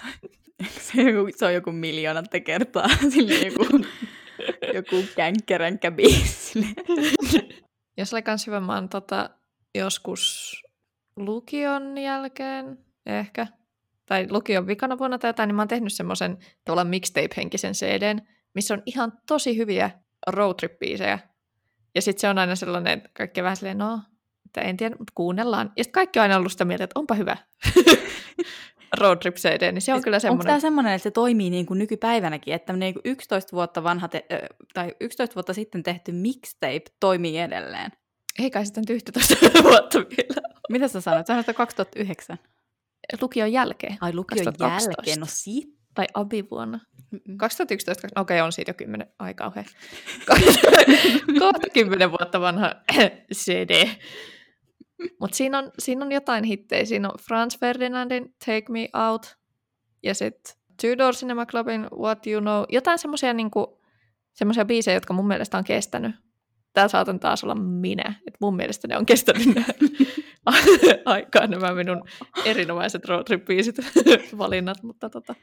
Se 0.81 1.01
on, 1.03 1.09
joku, 1.09 1.31
se 1.37 1.47
on 1.47 1.55
joku 1.55 1.73
miljoonat 1.73 2.27
kertaa 2.45 2.89
sille 3.11 3.35
joku 3.35 3.67
Joku 4.75 4.97
känkkeränkä 5.17 5.91
biisi. 5.91 6.77
Jos 7.99 8.13
oli 8.13 8.23
kans 8.23 8.47
hyvä, 8.47 8.61
mä 8.61 8.75
oon 8.75 8.89
tota, 8.89 9.31
joskus 9.75 10.53
lukion 11.17 11.99
jälkeen 11.99 12.79
ehkä, 13.07 13.47
tai 14.07 14.27
lukion 14.31 14.67
vikana 14.67 14.99
vuonna 14.99 15.19
tai 15.19 15.29
jotain, 15.29 15.49
niin 15.49 15.57
mä 15.57 15.63
oon 15.63 15.69
tehnyt 15.69 15.93
semmoisen 15.93 16.39
tavallaan 16.65 16.89
mixtape-henkisen 16.91 17.73
CDn, 17.73 18.21
missä 18.55 18.75
on 18.75 18.83
ihan 18.87 19.13
tosi 19.27 19.57
hyviä 19.57 19.91
roadtrip-biisejä. 20.31 21.19
Ja 21.95 22.03
sitten 22.03 22.21
se 22.21 22.29
on 22.29 22.39
aina 22.39 22.57
sellainen, 22.57 22.99
että 22.99 23.11
kaikki 23.13 23.43
vähän 23.43 23.57
silleen, 23.57 23.79
no, 23.79 24.01
että 24.47 24.61
en 24.61 24.77
tiedä, 24.77 24.97
mutta 24.99 25.13
kuunnellaan. 25.15 25.73
Ja 25.77 25.85
sitten 25.85 25.93
kaikki 25.93 26.19
on 26.19 26.23
aina 26.23 26.37
ollut 26.37 26.53
sitä 26.53 26.65
mieltä, 26.65 26.85
että 26.85 26.99
onpa 27.01 27.15
hyvä 27.15 27.37
roadtrip 28.99 29.35
CD, 29.37 29.73
niin 29.73 29.83
se 29.83 29.95
on 29.95 30.03
kyllä 30.03 30.15
Onko 30.17 30.21
semmoinen. 30.21 30.47
tämä 30.47 30.61
semmoinen, 30.61 30.93
että 30.93 31.03
se 31.03 31.11
toimii 31.11 31.51
niin 31.51 31.67
kuin 31.67 31.79
nykypäivänäkin, 31.79 32.55
että 32.55 32.73
niin 32.73 32.95
kuin 32.95 33.03
11 33.05 33.57
vuotta 33.57 33.83
vanha 33.83 34.09
te- 34.09 34.27
ö, 34.33 34.47
tai 34.75 34.95
11 35.01 35.35
vuotta 35.35 35.55
sitten 35.55 35.83
tehty 35.83 36.13
mixtape 36.13 36.83
toimii 37.01 37.39
edelleen? 37.39 37.91
Ei 38.39 38.51
kai 38.51 38.65
sitten 38.67 38.85
11 38.89 39.35
vuotta 39.63 39.99
vielä. 39.99 40.49
Mitä 40.71 40.89
sä 40.89 41.01
sanoit? 41.01 41.27
Sanoit, 41.27 41.49
että 41.49 41.55
2009. 41.57 42.39
Lukion 43.21 43.53
jälkeen. 43.53 43.97
Ai 44.01 44.15
lukion 44.15 44.45
2012. 44.45 44.91
jälkeen, 44.91 45.21
no 45.21 45.27
sit. 45.29 45.77
Tai 45.95 46.07
abivuonna. 46.15 46.81
Mm-mm. 47.11 47.37
2011, 47.39 48.09
okei 48.21 48.41
on 48.41 48.53
siitä 48.53 48.71
jo 48.71 48.75
kymmenen, 48.75 49.07
ai 49.19 49.35
kauhean. 49.35 49.67
Kohta 51.41 51.69
kymmenen 51.73 52.11
vuotta 52.11 52.41
vanha 52.41 52.75
CD. 53.35 53.89
Mutta 55.21 55.37
siinä 55.37 55.59
on, 55.59 55.71
siinä 55.79 56.05
on 56.05 56.13
jotain 56.13 56.45
hittejä. 56.45 56.85
Siinä 56.85 57.09
on 57.09 57.15
Franz 57.21 57.59
Ferdinandin 57.59 58.35
Take 58.47 58.65
Me 58.69 58.89
Out 59.09 59.37
ja 60.03 60.15
sitten 60.15 60.55
Two 60.83 60.99
Door 60.99 61.15
Cinema 61.15 61.47
Clubin 61.47 61.87
What 61.99 62.27
You 62.27 62.41
Know. 62.41 62.65
Jotain 62.69 62.99
semmoisia 62.99 63.33
niinku, 63.33 63.83
semmosia 64.33 64.65
biisejä, 64.65 64.97
jotka 64.97 65.15
mun 65.15 65.27
mielestä 65.27 65.59
on 65.59 65.65
kestänyt. 65.65 66.17
Tää 66.73 66.89
saatan 66.89 67.21
taas 67.21 67.45
olla 67.45 67.55
minä. 67.55 68.15
Et 68.27 68.35
mun 68.41 68.57
mielestä 68.57 68.89
ne 68.89 68.97
on 68.97 69.07
kestänyt 69.07 69.49
aikaa 71.05 71.47
nämä 71.47 71.75
minun 71.75 72.05
erinomaiset 72.45 73.05
roadtrip-biisit 73.05 73.77
valinnat, 74.39 74.83
mutta 74.83 75.11
tota, 75.11 75.35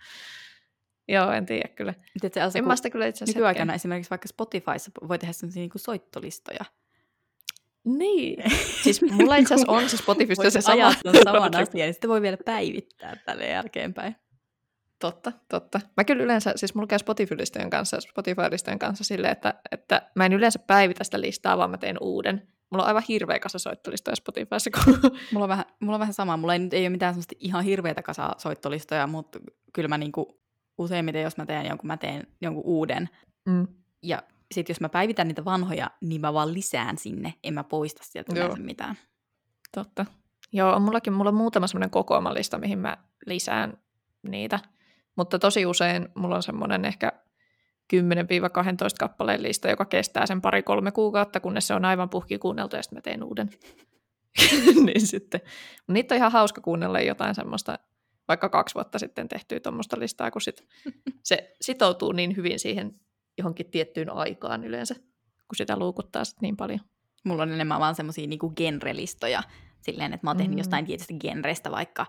joo, 1.08 1.32
en 1.32 1.46
tiedä 1.46 1.70
kyllä. 1.76 1.94
Tiedätkö, 2.22 2.42
En 2.58 2.64
kun 2.64 2.68
mä 2.68 2.76
sitä 2.76 2.90
kyllä 2.90 3.08
itse 3.08 3.24
asiassa 3.24 3.40
nykyaikana 3.40 3.74
hetken- 3.74 3.76
esimerkiksi 3.76 4.10
vaikka 4.10 4.28
Spotifyssa 4.28 4.92
voi 5.08 5.20
tehdä 5.20 5.34
sellaisia 5.34 5.62
niin 5.62 5.72
soittolistoja. 5.76 6.66
Niin. 7.86 8.44
Siis 8.84 9.02
mulla 9.02 9.36
itse 9.36 9.54
asiassa 9.54 9.72
on 9.72 9.90
se 9.90 9.98
Spotifysta 9.98 10.50
se 10.50 10.62
sama. 10.62 10.88
on 10.88 10.94
saman 11.24 11.56
asian, 11.56 11.68
niin 11.74 11.94
sitten 11.94 12.10
voi 12.10 12.22
vielä 12.22 12.38
päivittää 12.46 13.16
tälle 13.26 13.48
jälkeenpäin. 13.48 14.16
Totta, 15.00 15.32
totta. 15.50 15.80
Mä 15.98 16.04
kyllä 16.04 16.24
yleensä, 16.24 16.54
siis 16.56 16.76
mulla 16.76 16.88
käy 16.88 17.00
Spotify-listojen 17.00 17.70
kanssa, 17.70 17.98
Spotify-listojen 17.98 18.80
kanssa 18.80 19.04
silleen, 19.04 19.32
että, 19.32 19.54
että 19.72 20.02
mä 20.16 20.26
en 20.26 20.34
yleensä 20.34 20.60
päivitä 20.60 21.04
sitä 21.04 21.22
listaa, 21.22 21.58
vaan 21.58 21.70
mä 21.70 21.78
teen 21.78 21.98
uuden. 22.02 22.48
Mulla 22.70 22.84
on 22.84 22.88
aivan 22.88 23.04
hirveä 23.10 23.40
kasa 23.40 23.60
soittolistoja 23.60 24.16
Spotifyssa, 24.16 24.70
kun... 24.72 25.00
Mulla 25.34 25.44
on 25.44 25.50
vähän, 25.50 25.66
mulla 25.80 25.96
on 25.96 26.00
vähän 26.00 26.14
sama. 26.14 26.38
Mulla 26.38 26.54
ei 26.54 26.60
nyt 26.60 26.74
ei 26.74 26.84
ole 26.84 26.90
mitään 26.90 27.14
semmoista 27.14 27.36
ihan 27.40 27.64
hirveätä 27.64 28.02
kasaa 28.02 28.36
soittolistoja, 28.38 29.08
mutta 29.08 29.40
kyllä 29.74 29.88
mä 29.88 29.98
niinku, 29.98 30.40
useimmiten, 30.78 31.22
jos 31.22 31.38
mä 31.38 31.46
teen 31.46 31.66
jonkun, 31.66 31.88
mä 31.88 31.98
teen 31.98 32.28
jonkun 32.42 32.64
uuden. 32.66 33.10
Mm. 33.46 33.68
Ja 34.04 34.24
sitten 34.54 34.74
jos 34.74 34.82
mä 34.82 34.90
päivitän 34.90 35.28
niitä 35.28 35.46
vanhoja, 35.46 35.92
niin 36.02 36.22
mä 36.22 36.34
vaan 36.34 36.54
lisään 36.54 36.98
sinne. 36.98 37.34
En 37.44 37.54
mä 37.54 37.64
poista 37.64 38.04
sieltä 38.04 38.40
Joo. 38.40 38.56
mitään. 38.56 38.96
Totta. 39.76 40.06
Joo, 40.52 40.76
on 40.76 40.82
mullakin 40.82 41.14
mulla 41.14 41.30
on 41.30 41.36
muutama 41.36 41.68
semmoinen 41.68 41.90
kokoomalista, 41.90 42.58
mihin 42.58 42.80
mä 42.80 42.98
lisään 43.26 43.78
niitä. 44.24 44.60
Mutta 45.16 45.40
tosi 45.40 45.66
usein 45.66 46.10
mulla 46.16 46.36
on 46.36 46.44
semmoinen 46.44 46.86
ehkä 46.86 47.12
10-12 47.94 47.98
kappaleen 49.00 49.44
lista, 49.44 49.70
joka 49.70 49.86
kestää 49.86 50.26
sen 50.26 50.42
pari-kolme 50.42 50.92
kuukautta, 50.92 51.40
kunnes 51.40 51.68
se 51.68 51.74
on 51.74 51.86
aivan 51.86 52.10
puhki 52.10 52.38
kuunneltu 52.38 52.76
ja 52.76 52.84
sitten 52.84 52.98
mä 52.98 53.02
teen 53.02 53.24
uuden. 53.24 53.50
niin 54.86 55.08
sitten. 55.08 55.42
Mut 55.88 55.94
Niitä 55.94 56.16
on 56.16 56.18
ihan 56.18 56.32
hauska 56.32 56.62
kuunnella 56.62 57.00
jotain 57.00 57.36
semmoista, 57.36 57.80
vaikka 58.28 58.50
kaksi 58.50 58.76
vuotta 58.76 59.00
sitten 59.00 59.28
tehtyä 59.28 59.60
tuommoista 59.60 60.00
listaa, 60.00 60.32
kun 60.32 60.42
sit 60.42 60.68
se 61.24 61.56
sitoutuu 61.62 62.12
niin 62.12 62.36
hyvin 62.36 62.60
siihen 62.60 62.96
johonkin 63.38 63.72
tiettyyn 63.72 64.10
aikaan 64.10 64.64
yleensä, 64.64 64.96
kun 64.96 65.56
sitä 65.56 65.78
luukuttaa 65.80 66.26
sit 66.26 66.42
niin 66.42 66.58
paljon. 66.58 66.80
Mulla 67.26 67.44
on 67.44 67.52
enemmän 67.52 67.80
vaan 67.80 67.96
semmosia 67.96 68.28
niinku 68.28 68.50
genrelistoja. 68.50 69.44
Silleen, 69.82 70.14
että 70.14 70.28
mä 70.28 70.30
oon 70.30 70.38
tehnyt 70.38 70.56
Mm. 70.56 70.58
jostain 70.58 70.86
tietystä 70.86 71.14
genrestä 71.20 71.72
vaikka. 71.72 72.06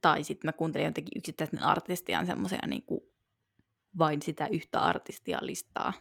Tai 0.00 0.24
sitten 0.24 0.48
mä 0.48 0.52
kuuntelin 0.52 0.86
jotenkin 0.86 1.18
yksittäisten 1.18 1.62
artistian 1.62 2.26
semmoisia 2.26 2.58
niinku 2.66 3.12
vain 3.98 4.22
sitä 4.22 4.46
yhtä 4.46 4.80
artistia 4.80 5.38
listaa. 5.42 5.92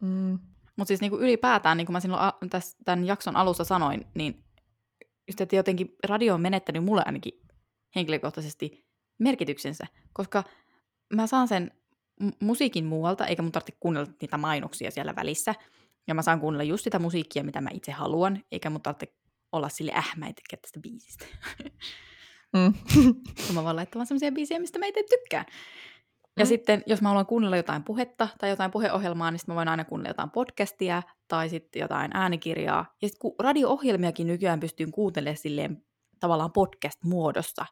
Mm. 0.00 0.38
Mutta 0.76 0.88
siis 0.88 1.00
niinku 1.00 1.18
ylipäätään, 1.18 1.76
niin 1.76 1.86
kuin 1.86 1.92
mä 1.92 2.00
silloin 2.00 2.22
a- 2.22 2.38
tässä, 2.50 2.78
tämän 2.84 3.04
jakson 3.06 3.36
alussa 3.36 3.64
sanoin, 3.64 4.06
niin 4.14 4.44
just, 5.28 5.40
että 5.40 5.56
jotenkin 5.56 5.94
radio 6.04 6.34
on 6.34 6.40
menettänyt 6.40 6.84
mulle 6.84 7.02
ainakin 7.06 7.32
henkilökohtaisesti 7.96 8.86
merkityksensä, 9.18 9.86
koska 10.12 10.44
mä 11.14 11.26
saan 11.26 11.48
sen 11.48 11.70
musiikin 12.40 12.84
muualta, 12.84 13.26
eikä 13.26 13.42
mun 13.42 13.52
tarvitse 13.52 13.76
kuunnella 13.80 14.12
niitä 14.20 14.38
mainoksia 14.38 14.90
siellä 14.90 15.16
välissä. 15.16 15.54
Ja 16.08 16.14
mä 16.14 16.22
saan 16.22 16.40
kuunnella 16.40 16.62
just 16.64 16.84
sitä 16.84 16.98
musiikkia, 16.98 17.44
mitä 17.44 17.60
mä 17.60 17.70
itse 17.72 17.92
haluan, 17.92 18.42
eikä 18.52 18.70
mun 18.70 18.82
tarvitse 18.82 19.16
olla 19.52 19.68
sille 19.68 19.92
äh, 19.96 20.12
mä 20.16 20.26
en 20.26 20.34
tykkää 20.34 20.58
tästä 20.62 20.80
biisistä. 20.80 21.24
Mm. 22.52 22.74
Mä 23.54 23.64
vaan 23.64 23.76
laittamaan 23.76 24.06
sellaisia 24.06 24.32
biisejä, 24.32 24.60
mistä 24.60 24.78
mä 24.78 24.86
itse 24.86 25.04
tykkään. 25.10 25.44
Ja 26.38 26.44
Mm. 26.44 26.48
sitten, 26.48 26.82
jos 26.86 27.02
mä 27.02 27.08
haluan 27.08 27.26
kuunnella 27.26 27.56
jotain 27.56 27.84
puhetta 27.84 28.28
tai 28.38 28.50
jotain 28.50 28.70
puheohjelmaa, 28.70 29.30
niin 29.30 29.38
sitten 29.38 29.52
mä 29.52 29.56
voin 29.56 29.68
aina 29.68 29.84
kuunnella 29.84 30.10
jotain 30.10 30.30
podcastia 30.30 31.02
tai 31.28 31.48
sitten 31.48 31.80
jotain 31.80 32.10
äänikirjaa. 32.14 32.94
Ja 33.02 33.08
sitten 33.08 33.20
kun 33.20 33.34
radio-ohjelmiakin 33.38 34.26
nykyään 34.26 34.60
pystyy 34.60 34.86
kuuntelemaan 34.86 35.36
silleen 35.36 35.84
tavallaan 36.20 36.52
podcast-muodossa. 36.52 37.66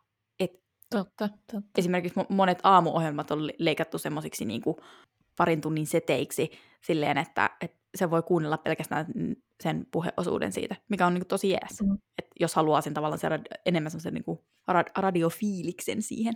Totta, 0.91 1.29
totta. 1.29 1.71
esimerkiksi 1.79 2.21
mo- 2.21 2.27
monet 2.29 2.59
aamuohjelmat 2.63 3.31
on 3.31 3.47
le- 3.47 3.55
leikattu 3.59 3.99
semmoisiksi 3.99 4.45
niin 4.45 4.63
kuin 4.63 4.77
parin 5.37 5.61
tunnin 5.61 5.87
seteiksi 5.87 6.51
silleen, 6.85 7.19
että, 7.19 7.51
että 7.61 7.79
se 7.95 8.11
voi 8.11 8.23
kuunnella 8.23 8.59
pelkästään 8.59 9.07
sen 9.63 9.87
puheosuuden 9.91 10.53
siitä, 10.53 10.77
mikä 10.89 11.07
on 11.07 11.15
niin 11.15 11.21
kuin 11.23 11.29
tosi 11.29 11.51
jees. 11.51 11.83
Mm. 11.83 11.99
Et 12.19 12.27
jos 12.41 12.55
haluaa 12.55 12.81
sen 12.81 12.95
tavallaan 12.95 13.19
se 13.19 13.29
rad- 13.29 13.61
enemmän 13.67 13.91
semmoisen 13.91 14.15
niin 14.15 14.25
kuin 14.25 14.39
ra- 14.73 14.93
radiofiiliksen 15.03 16.03
siihen. 16.03 16.35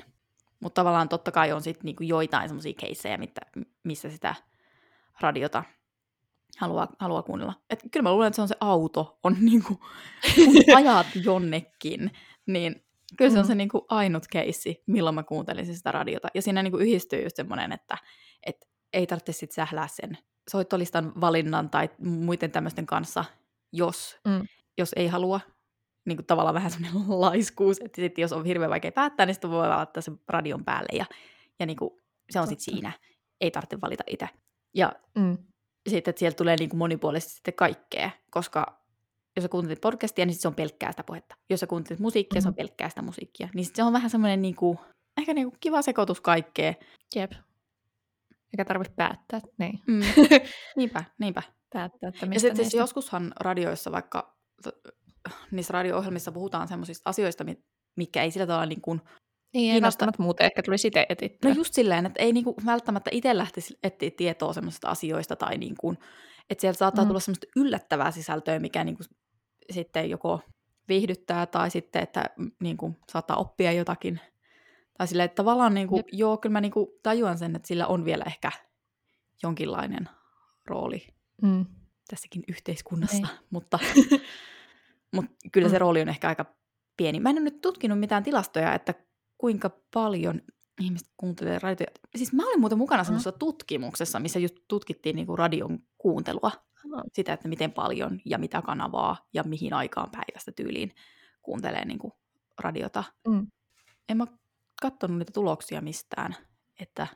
Mutta 0.60 0.80
tavallaan 0.80 1.08
totta 1.08 1.30
kai 1.32 1.52
on 1.52 1.62
sitten 1.62 1.84
niin 1.84 1.96
kuin 1.96 2.08
joitain 2.08 2.48
semmoisia 2.48 2.72
keissejä, 2.80 3.18
mitä, 3.18 3.40
missä 3.84 4.10
sitä 4.10 4.34
radiota 5.20 5.64
haluaa, 6.58 6.88
haluaa 6.98 7.22
kuunnella. 7.22 7.54
Et 7.70 7.80
kyllä 7.92 8.02
mä 8.02 8.12
luulen, 8.12 8.26
että 8.26 8.36
se 8.36 8.42
on 8.42 8.48
se 8.48 8.56
auto, 8.60 9.18
on 9.22 9.36
niinku, 9.40 9.80
kun 10.34 10.76
ajat 10.76 11.06
jonnekin, 11.24 12.10
niin 12.46 12.83
kyllä 13.18 13.30
se 13.30 13.38
on 13.38 13.44
Mm. 13.44 13.48
se 13.48 13.54
niinku 13.54 13.86
ainut 13.88 14.26
keissi, 14.30 14.82
milloin 14.86 15.14
mä 15.14 15.22
kuuntelisin 15.22 15.76
sitä 15.76 15.92
radiota. 15.92 16.28
Ja 16.34 16.42
siinä 16.42 16.62
niinku 16.62 16.78
yhdistyy 16.78 17.22
just 17.22 17.36
semmoinen, 17.36 17.72
että 17.72 17.98
et 18.46 18.56
ei 18.92 19.06
tarvitse 19.06 19.32
sit 19.32 19.52
sählää 19.52 19.88
sen 19.88 20.18
soittolistan 20.50 21.12
valinnan 21.20 21.70
tai 21.70 21.88
muiden 21.98 22.50
tämmöisten 22.50 22.86
kanssa, 22.86 23.24
jos, 23.72 24.16
Mm. 24.26 24.46
jos 24.78 24.92
ei 24.96 25.06
halua. 25.08 25.40
Niin 26.06 26.16
kuin 26.16 26.26
tavallaan 26.26 26.54
vähän 26.54 26.70
semmoinen 26.70 27.02
laiskuus, 27.20 27.80
että 27.80 28.00
sit 28.02 28.18
jos 28.18 28.32
on 28.32 28.44
hirveän 28.44 28.70
vaikea 28.70 28.92
päättää, 28.92 29.26
niin 29.26 29.34
sitten 29.34 29.50
voi 29.50 29.68
laittaa 29.68 30.00
sen 30.00 30.20
radion 30.28 30.64
päälle 30.64 30.98
ja, 30.98 31.04
ja 31.60 31.66
niin 31.66 31.76
kuin, 31.76 31.90
se 32.30 32.40
on 32.40 32.46
sitten 32.46 32.74
siinä. 32.74 32.92
Ei 33.40 33.50
tarvitse 33.50 33.80
valita 33.80 34.04
itse. 34.06 34.28
Ja 34.74 34.92
Mm. 35.18 35.38
sitten, 35.88 36.10
että 36.10 36.18
sieltä 36.20 36.36
tulee 36.36 36.56
niin 36.58 36.68
kuin 36.70 36.78
monipuolisesti 36.78 37.34
sitten 37.34 37.54
kaikkea, 37.54 38.10
koska 38.30 38.83
jos 39.36 39.42
sä 39.42 39.48
kuuntelet 39.48 39.80
podcastia, 39.80 40.26
niin 40.26 40.34
sit 40.34 40.40
se 40.42 40.48
on 40.48 40.54
pelkkää 40.54 40.92
sitä 40.92 41.04
puhetta. 41.04 41.34
Jos 41.50 41.60
sä 41.60 41.66
kuuntelet 41.66 42.00
musiikkia, 42.00 42.40
se 42.40 42.48
on 42.48 42.52
Mhm. 42.52 42.56
pelkkää 42.56 42.88
sitä 42.88 43.02
musiikkia. 43.02 43.48
Niin 43.54 43.64
sit 43.64 43.76
se 43.76 43.82
on 43.82 43.92
vähän 43.92 44.10
semmoinen 44.10 44.42
niin 44.42 44.56
kuin, 44.56 44.78
ehkä 45.18 45.34
niin 45.34 45.50
kuin 45.50 45.60
kiva 45.60 45.82
sekoitus 45.82 46.20
kaikkea. 46.20 46.74
Jep. 47.16 47.32
Eikä 48.52 48.64
tarvitse 48.64 48.94
päättää, 48.96 49.40
niin. 49.58 49.80
Mm. 49.86 50.00
niinpä, 50.76 51.04
niinpä. 51.18 51.42
Päättää, 51.72 52.08
että 52.08 52.26
Ja 52.26 52.26
mistä 52.28 52.40
sitten 52.48 52.64
siis 52.64 52.74
joskushan 52.74 53.32
radioissa 53.40 53.92
vaikka, 53.92 54.36
niissä 55.50 55.72
radio-ohjelmissa 55.72 56.32
puhutaan 56.32 56.68
semmoisista 56.68 57.10
asioista, 57.10 57.44
mi- 57.44 57.62
mitkä 57.96 58.22
ei 58.22 58.30
sillä 58.30 58.46
tavalla 58.46 58.66
niin 58.66 58.80
kuin, 58.80 59.00
Niin, 59.54 59.70
ei 59.70 59.76
kiinnosta- 59.80 59.84
välttämättä 59.84 60.22
muuten 60.22 60.44
ehkä 60.46 60.62
tulisi 60.62 60.88
itse 60.88 61.06
etittyä. 61.08 61.50
no 61.50 61.56
just 61.56 61.74
silleen, 61.74 62.06
että 62.06 62.22
ei 62.22 62.32
niin 62.32 62.44
kuin 62.44 62.56
välttämättä 62.66 63.10
itse 63.12 63.36
lähtisi 63.36 63.78
etsiä 63.82 64.10
tietoa 64.16 64.52
semmoisista 64.52 64.88
asioista 64.88 65.36
tai 65.36 65.58
niin 65.58 65.74
kuin, 65.80 65.98
että 66.50 66.60
sieltä 66.60 66.78
saattaa 66.78 67.04
Mm. 67.04 67.08
tulla 67.08 67.20
semmoista 67.20 67.46
yllättävää 67.56 68.10
sisältöä, 68.10 68.58
mikä 68.58 68.84
niin 68.84 68.96
kuin 68.96 69.06
sitten 69.70 70.10
joko 70.10 70.40
viihdyttää 70.88 71.46
tai 71.46 71.70
sitten, 71.70 72.02
että 72.02 72.24
mm, 72.36 72.50
niin 72.60 72.76
kuin 72.76 72.96
saattaa 73.12 73.36
oppia 73.36 73.72
jotakin. 73.72 74.20
Tai 74.98 75.06
silleen, 75.08 75.24
että 75.24 75.34
tavallaan 75.36 75.74
niin 75.74 75.88
kuin, 75.88 75.98
Jep. 75.98 76.06
joo, 76.12 76.36
kyllä 76.36 76.52
mä 76.52 76.60
niin 76.60 76.72
kuin 76.72 76.86
tajuan 77.02 77.38
sen, 77.38 77.56
että 77.56 77.68
sillä 77.68 77.86
on 77.86 78.04
vielä 78.04 78.24
ehkä 78.26 78.50
jonkinlainen 79.42 80.08
rooli 80.66 81.06
Mm. 81.42 81.66
tässäkin 82.08 82.42
yhteiskunnassa, 82.48 83.16
Niin. 83.16 83.28
mutta, 83.50 83.78
mutta 85.14 85.32
kyllä 85.52 85.68
se 85.68 85.76
Mm. 85.76 85.80
rooli 85.80 86.00
on 86.00 86.08
ehkä 86.08 86.28
aika 86.28 86.44
pieni. 86.96 87.20
Mä 87.20 87.30
en 87.30 87.36
ole 87.36 87.44
nyt 87.44 87.60
tutkinut 87.60 87.98
mitään 88.00 88.22
tilastoja, 88.22 88.74
että 88.74 88.94
kuinka 89.38 89.70
paljon 89.94 90.42
ihmiset 90.80 91.08
kuuntelee 91.16 91.58
radioita. 91.58 92.00
Siis 92.16 92.32
mä 92.32 92.46
olin 92.46 92.60
muuten 92.60 92.78
mukana 92.78 93.02
Mm. 93.02 93.04
semmoisessa 93.04 93.32
tutkimuksessa, 93.32 94.20
missä 94.20 94.38
just 94.38 94.54
tutkittiin 94.68 95.16
niinku 95.16 95.36
radion 95.36 95.78
kuuntelua. 95.98 96.50
Ah. 96.94 97.02
Sitä, 97.12 97.32
että 97.32 97.48
miten 97.48 97.72
paljon 97.72 98.20
ja 98.24 98.38
mitä 98.38 98.62
kanavaa 98.62 99.16
ja 99.34 99.42
mihin 99.42 99.72
aikaan 99.74 100.10
päivästä 100.10 100.52
tyyliin 100.52 100.94
kuuntelee 101.42 101.84
niinku 101.84 102.12
radiota. 102.60 103.04
Mm. 103.28 103.46
En 104.08 104.16
mä 104.16 104.26
katsonut 104.82 105.18
niitä 105.18 105.32
tuloksia 105.32 105.80
mistään, 105.80 106.36
että 106.80 107.06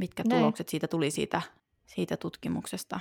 mitkä 0.00 0.22
Näin. 0.28 0.40
tulokset 0.40 0.68
siitä 0.68 0.88
tuli 0.88 1.10
siitä, 1.10 1.42
siitä 1.86 2.16
tutkimuksesta. 2.16 3.00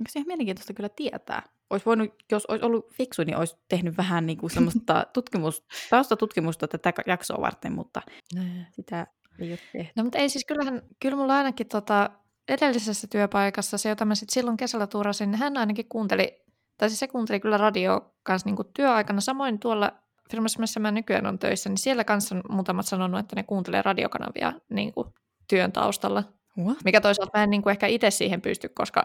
Onko 0.00 0.10
se 0.10 0.18
ihan 0.18 0.26
mielenkiintoista 0.26 0.72
kyllä 0.74 0.88
tietää? 0.88 1.42
Olisi 1.70 1.86
voinut, 1.86 2.14
jos 2.32 2.46
olisi 2.46 2.64
ollut 2.64 2.92
fiksu, 2.92 3.22
niin 3.24 3.36
olisi 3.36 3.56
tehnyt 3.68 3.96
vähän 3.96 4.26
niin 4.26 4.38
kuin 4.38 4.50
semmoista 4.50 5.06
tutkimus, 5.14 5.64
taustatutkimusta 5.90 6.68
tätä 6.68 6.92
jaksoa 7.06 7.40
varten, 7.40 7.72
mutta 7.72 8.02
sitä. 8.72 9.06
No 9.96 10.02
mutta 10.02 10.18
ei 10.18 10.28
siis 10.28 10.44
kyllähän, 10.44 10.82
kyllä 11.00 11.16
mulla 11.16 11.36
ainakin 11.36 11.68
tota, 11.68 12.10
edellisessä 12.48 13.06
työpaikassa, 13.10 13.78
se 13.78 13.88
jota 13.88 14.04
mä 14.04 14.14
sit 14.14 14.30
silloin 14.30 14.56
kesällä 14.56 14.86
tuurasin, 14.86 15.30
niin 15.30 15.38
hän 15.38 15.56
ainakin 15.56 15.88
kuunteli, 15.88 16.44
tai 16.78 16.88
siis 16.88 16.98
se 16.98 17.08
kuunteli 17.08 17.40
kyllä 17.40 17.56
radio 17.56 18.14
kanssa 18.22 18.48
niinku 18.48 18.64
työaikana. 18.64 19.20
Samoin 19.20 19.58
tuolla 19.58 19.92
firmassa, 20.30 20.60
missä 20.60 20.80
mä 20.80 20.90
nykyään 20.90 21.26
on 21.26 21.38
töissä, 21.38 21.68
niin 21.68 21.78
siellä 21.78 22.04
kanssa 22.04 22.34
on 22.34 22.42
muutamat 22.48 22.86
sanonut, 22.86 23.20
että 23.20 23.36
ne 23.36 23.42
kuuntelee 23.42 23.82
radiokanavia 23.82 24.52
niinku 24.68 25.14
työn 25.48 25.72
taustalla. 25.72 26.24
What? 26.58 26.78
Mikä 26.84 27.00
toisaalta 27.00 27.38
mä 27.38 27.44
en 27.44 27.50
niinku 27.50 27.68
ehkä 27.68 27.86
itse 27.86 28.10
siihen 28.10 28.40
pysty, 28.42 28.68
koska 28.68 29.04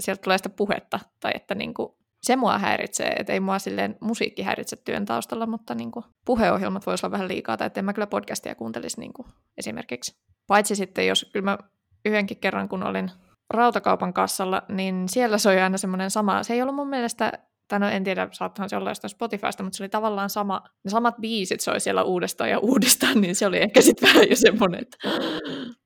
sieltä 0.00 0.22
tulee 0.22 0.38
sitä 0.38 0.48
puhetta, 0.48 1.00
tai 1.20 1.32
että 1.34 1.54
niinku, 1.54 1.98
se 2.22 2.36
mua 2.36 2.58
häiritsee, 2.58 3.12
että 3.18 3.32
ei 3.32 3.40
mua 3.40 3.58
silleen 3.58 3.96
musiikki 4.00 4.42
häiritse 4.42 4.76
työn 4.76 5.04
taustalla, 5.04 5.46
mutta 5.46 5.74
niinku, 5.74 6.04
puheohjelmat 6.26 6.86
voisi 6.86 7.06
olla 7.06 7.12
vähän 7.12 7.28
liikaa, 7.28 7.56
tai 7.56 7.66
että 7.66 7.80
en 7.80 7.84
mä 7.84 7.92
kyllä 7.92 8.06
podcastia 8.06 8.54
kuuntelisi 8.54 9.00
niinku, 9.00 9.26
esimerkiksi. 9.56 10.16
Paitsi 10.46 10.76
sitten, 10.76 11.06
jos 11.06 11.30
kyllä 11.32 11.44
mä 11.44 11.58
yhdenkin 12.04 12.36
kerran, 12.36 12.68
kun 12.68 12.82
olin 12.82 13.10
rautakaupan 13.54 14.12
kassalla, 14.12 14.62
niin 14.68 15.08
siellä 15.08 15.38
soi 15.38 15.60
aina 15.60 15.78
semmoinen 15.78 16.10
sama, 16.10 16.42
se 16.42 16.54
ei 16.54 16.62
ollut 16.62 16.74
mun 16.74 16.88
mielestä, 16.88 17.32
tai 17.68 17.78
no 17.80 17.88
en 17.88 18.04
tiedä, 18.04 18.28
saattahan 18.32 18.68
se 18.70 18.76
olla 18.76 18.90
jostain 18.90 19.10
Spotifysta, 19.10 19.62
mutta 19.62 19.76
se 19.76 19.82
oli 19.82 19.88
tavallaan 19.88 20.30
sama, 20.30 20.62
ne 20.84 20.90
samat 20.90 21.16
biisit 21.20 21.60
soi 21.60 21.80
siellä 21.80 22.02
uudestaan 22.02 22.50
ja 22.50 22.58
uudestaan, 22.58 23.20
niin 23.20 23.34
se 23.34 23.46
oli 23.46 23.58
ehkä 23.58 23.80
sitten 23.80 24.08
vähän 24.08 24.28
jo 24.30 24.36
semmoinen, 24.36 24.80
että 24.80 24.96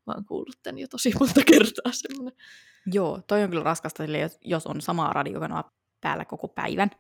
mä 0.07 0.15
oon 0.15 0.25
kuullut 0.25 0.57
tän 0.63 0.79
jo 0.79 0.87
tosi 0.89 1.13
monta 1.21 1.41
kertaa 1.47 1.93
semmoinen. 1.93 2.35
Joo, 2.93 3.21
toi 3.27 3.43
on 3.43 3.51
kyllä 3.51 3.65
raskasta, 3.65 4.03
jos- 4.45 4.67
on 4.67 4.81
sama 4.81 5.13
radiokanava 5.13 5.71
päällä 6.03 6.25
koko 6.25 6.49
päivän, 6.49 6.91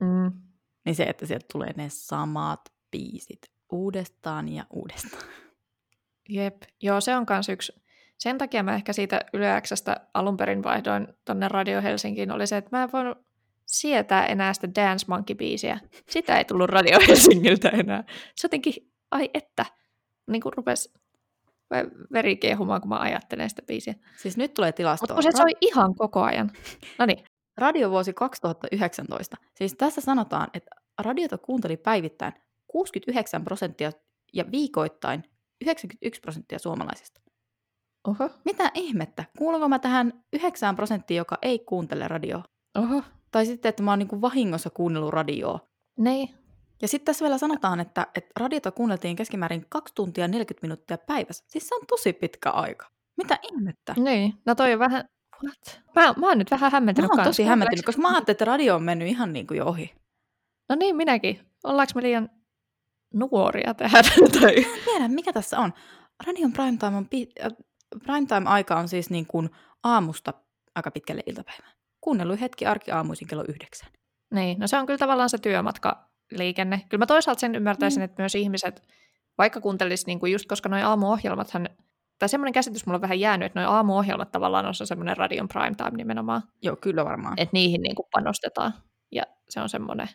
Mm. 0.00 0.32
niin 0.84 0.94
se, 0.94 1.02
että 1.02 1.26
sieltä 1.26 1.46
tulee 1.52 1.72
ne 1.76 1.86
samat 1.88 2.60
biisit 2.90 3.40
uudestaan 3.72 4.48
ja 4.48 4.64
uudestaan. 4.70 5.22
Jep, 6.28 6.62
joo 6.82 7.00
se 7.00 7.16
on 7.16 7.26
kans 7.26 7.48
yksi. 7.48 7.72
Sen 8.18 8.38
takia 8.38 8.62
mä 8.62 8.74
ehkä 8.74 8.92
siitä 8.92 9.20
Yle 9.32 9.60
Xstä 9.60 9.96
alun 10.14 10.36
perin 10.36 10.62
vaihdoin 10.62 11.08
tonne 11.24 11.48
Radio 11.48 11.82
Helsinkiin, 11.82 12.30
oli 12.30 12.46
se, 12.46 12.56
että 12.56 12.76
mä 12.76 12.82
en 12.82 12.92
voinut 12.92 13.18
sietää 13.66 14.26
enää 14.26 14.52
sitä 14.52 14.68
Dance 14.74 15.06
Monkey-biisiä. 15.08 15.78
Sitä 16.10 16.38
ei 16.38 16.44
tullut 16.44 16.70
Radio 16.70 16.98
Helsingiltä 17.08 17.68
enää. 17.68 18.04
Se 18.34 18.44
jotenkin, 18.44 18.74
ai 19.10 19.30
että, 19.34 19.66
niin 20.30 20.42
kuin 20.42 20.52
rupesi 20.56 20.92
veri 22.12 22.36
kiehumaan, 22.36 22.80
kun 22.80 22.88
mä 22.88 22.98
ajattelen 22.98 23.50
sitä 23.50 23.62
biisiä. 23.62 23.94
Siis 24.16 24.36
nyt 24.36 24.54
tulee 24.54 24.68
Mutta 24.68 24.76
tilastoa. 24.76 25.14
kun 25.14 25.22
se 25.22 25.30
soi 25.36 25.50
ihan 25.60 25.94
koko 25.94 26.22
ajan. 26.22 26.50
No 26.98 27.06
niin, 27.06 27.24
Radiovuosi 27.58 28.12
2019. 28.12 29.36
Siis 29.54 29.74
tässä 29.74 30.00
sanotaan, 30.00 30.48
että 30.54 30.70
radiota 30.98 31.38
kuunteli 31.38 31.76
päivittäin 31.76 32.32
69 32.66 33.44
prosenttia 33.44 33.92
ja 34.32 34.50
viikoittain 34.52 35.24
91 35.60 36.20
prosenttia 36.20 36.58
suomalaisista. 36.58 37.20
oho, 38.08 38.30
Mitä 38.44 38.70
ihmettä? 38.74 39.24
Kuuluuko 39.38 39.68
mä 39.68 39.78
tähän 39.78 40.12
9 40.32 40.76
prosenttiin, 40.76 41.18
joka 41.18 41.38
ei 41.42 41.58
kuuntele 41.58 42.08
radioa? 42.08 42.44
oho, 42.78 43.02
Tai 43.30 43.46
sitten, 43.46 43.68
että 43.68 43.82
mä 43.82 43.90
oon 43.92 43.98
niin 43.98 44.20
vahingossa 44.20 44.70
kuunnellut 44.70 45.12
radioa. 45.12 45.60
niin, 45.98 46.28
Ja 46.82 46.88
sitten 46.88 47.04
tässä 47.06 47.22
vielä 47.24 47.38
sanotaan, 47.38 47.80
että, 47.80 48.06
että 48.14 48.30
radiota 48.40 48.70
kuunneltiin 48.70 49.16
keskimäärin 49.16 49.66
2 49.68 49.94
tuntia 49.94 50.28
40 50.28 50.66
minuuttia 50.66 50.98
päivässä. 50.98 51.44
Siis 51.48 51.68
se 51.68 51.74
on 51.74 51.80
tosi 51.88 52.12
pitkä 52.12 52.50
aika. 52.50 52.86
Mitä 53.16 53.38
ihmettä? 53.52 53.94
niin. 53.98 54.34
No 54.46 54.54
toi 54.54 54.72
on 54.72 54.78
vähän, 54.78 55.04
what? 55.44 55.80
Mä, 55.94 56.14
mä 56.16 56.26
oon 56.28 56.38
nyt 56.38 56.50
vähän 56.50 56.66
Mä 56.70 56.76
hämmentynyt 56.76 57.10
oon 57.10 57.16
kans. 57.16 57.28
tosi 57.28 57.44
hämmentynyt, 57.44 57.84
koska 57.84 58.02
mä 58.02 58.08
ajattelin, 58.08 58.34
että 58.34 58.44
radio 58.44 58.74
on 58.74 58.82
mennyt 58.82 59.08
ihan 59.08 59.32
niin 59.32 59.46
kuin 59.46 59.58
jo 59.58 59.66
ohi. 59.66 59.94
No 60.68 60.76
niin, 60.76 60.96
minäkin. 60.96 61.40
Ollaanko 61.64 61.92
me 61.94 62.02
liian 62.02 62.30
nuoria 63.14 63.74
tähän? 63.74 64.04
tai... 64.40 64.56
en 64.56 64.64
tiedä, 64.84 65.08
mikä 65.08 65.32
tässä 65.32 65.58
on. 65.58 65.72
Radion 66.26 66.52
primetime, 66.52 66.96
on 66.96 67.08
pi- 67.08 67.28
äh, 67.44 67.52
primetime-aika 68.04 68.76
on 68.76 68.88
siis 68.88 69.10
niin 69.10 69.26
kuin 69.26 69.50
aamusta 69.84 70.34
aika 70.74 70.90
pitkälle 70.90 71.22
iltapäivään. 71.26 71.72
Kuunnellut 72.00 72.40
hetki 72.40 72.66
arki 72.66 72.90
aamuisin 72.90 73.28
kello 73.28 73.44
yhdeksän. 73.48 73.88
Niin, 74.34 74.58
no 74.58 74.66
se 74.66 74.78
on 74.78 74.86
kyllä 74.86 74.98
tavallaan 74.98 75.30
se 75.30 75.38
työmatkaliikenne. 75.38 76.82
Kyllä 76.88 77.02
mä 77.02 77.06
toisaalta 77.06 77.40
sen 77.40 77.54
ymmärtäisin, 77.54 78.00
Mm. 78.00 78.04
että 78.04 78.22
myös 78.22 78.34
ihmiset, 78.34 78.82
vaikka 79.38 79.60
kuuntelis 79.60 80.06
niinku 80.06 80.26
just 80.26 80.46
koska 80.48 80.68
noi 80.68 80.82
aamuohjelmathan, 80.82 81.68
tai 82.18 82.28
semmoinen 82.28 82.52
käsitys 82.52 82.86
mulla 82.86 82.96
on 82.96 83.02
vähän 83.02 83.20
jäänyt, 83.20 83.46
että 83.46 83.60
noi 83.60 83.74
aamuohjelmat 83.74 84.32
tavallaan 84.32 84.66
on 84.66 84.74
se 84.74 84.86
semmoinen 84.86 85.16
radion 85.16 85.48
primetime 85.48 85.96
nimenomaan, 85.96 86.42
Joo, 86.62 86.76
kyllä 86.76 87.04
varmaan. 87.04 87.34
että 87.36 87.52
niihin 87.52 87.82
niinku 87.82 88.08
panostetaan. 88.12 88.74
Ja 89.12 89.22
se 89.48 89.60
on 89.60 89.68
semmoinen, 89.68 90.08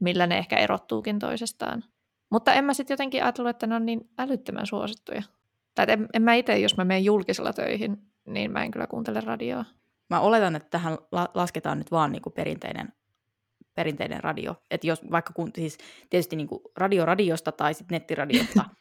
millä 0.00 0.26
ne 0.26 0.38
ehkä 0.38 0.56
erottuukin 0.56 1.18
toisestaan. 1.18 1.84
Mutta 2.30 2.52
en 2.52 2.64
mä 2.64 2.74
sitten 2.74 2.94
jotenkin 2.94 3.22
ajatellut, 3.22 3.50
että 3.50 3.66
ne 3.66 3.74
on 3.74 3.86
niin 3.86 4.00
älyttömän 4.18 4.66
suosittuja. 4.66 5.22
Tai 5.74 5.86
en, 5.88 6.08
en 6.14 6.22
mä 6.22 6.34
itse, 6.34 6.58
jos 6.58 6.76
mä 6.76 6.84
menen 6.84 7.04
julkisella 7.04 7.52
töihin, 7.52 7.96
niin 8.26 8.50
mä 8.52 8.62
en 8.64 8.70
kyllä 8.70 8.86
kuuntele 8.86 9.20
radioa. 9.20 9.64
Mä 10.10 10.20
oletan, 10.20 10.56
että 10.56 10.70
tähän 10.70 10.98
la- 11.12 11.28
lasketaan 11.34 11.78
nyt 11.78 11.90
vaan 11.90 12.12
niin 12.12 12.22
kuin 12.22 12.32
perinteinen, 12.32 12.92
perinteinen 13.74 14.24
radio. 14.24 14.54
Että 14.70 14.86
jos 14.86 15.10
vaikka 15.10 15.32
kun, 15.32 15.50
siis 15.54 15.78
tietysti 16.10 16.36
niin 16.36 16.48
kuin 16.48 16.60
radio 16.76 17.04
radiosta 17.04 17.52
tai 17.52 17.74
sitten 17.74 17.96
nettiradiosta, 17.96 18.64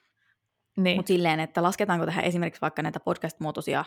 Niin. 0.78 0.98
mutta 0.98 1.08
silleen, 1.08 1.40
että 1.40 1.64
lasketaanko 1.64 2.06
tähän 2.06 2.26
esimerkiksi 2.26 2.62
vaikka 2.62 2.82
näitä 2.82 3.00
podcast-muotoisia 3.00 3.86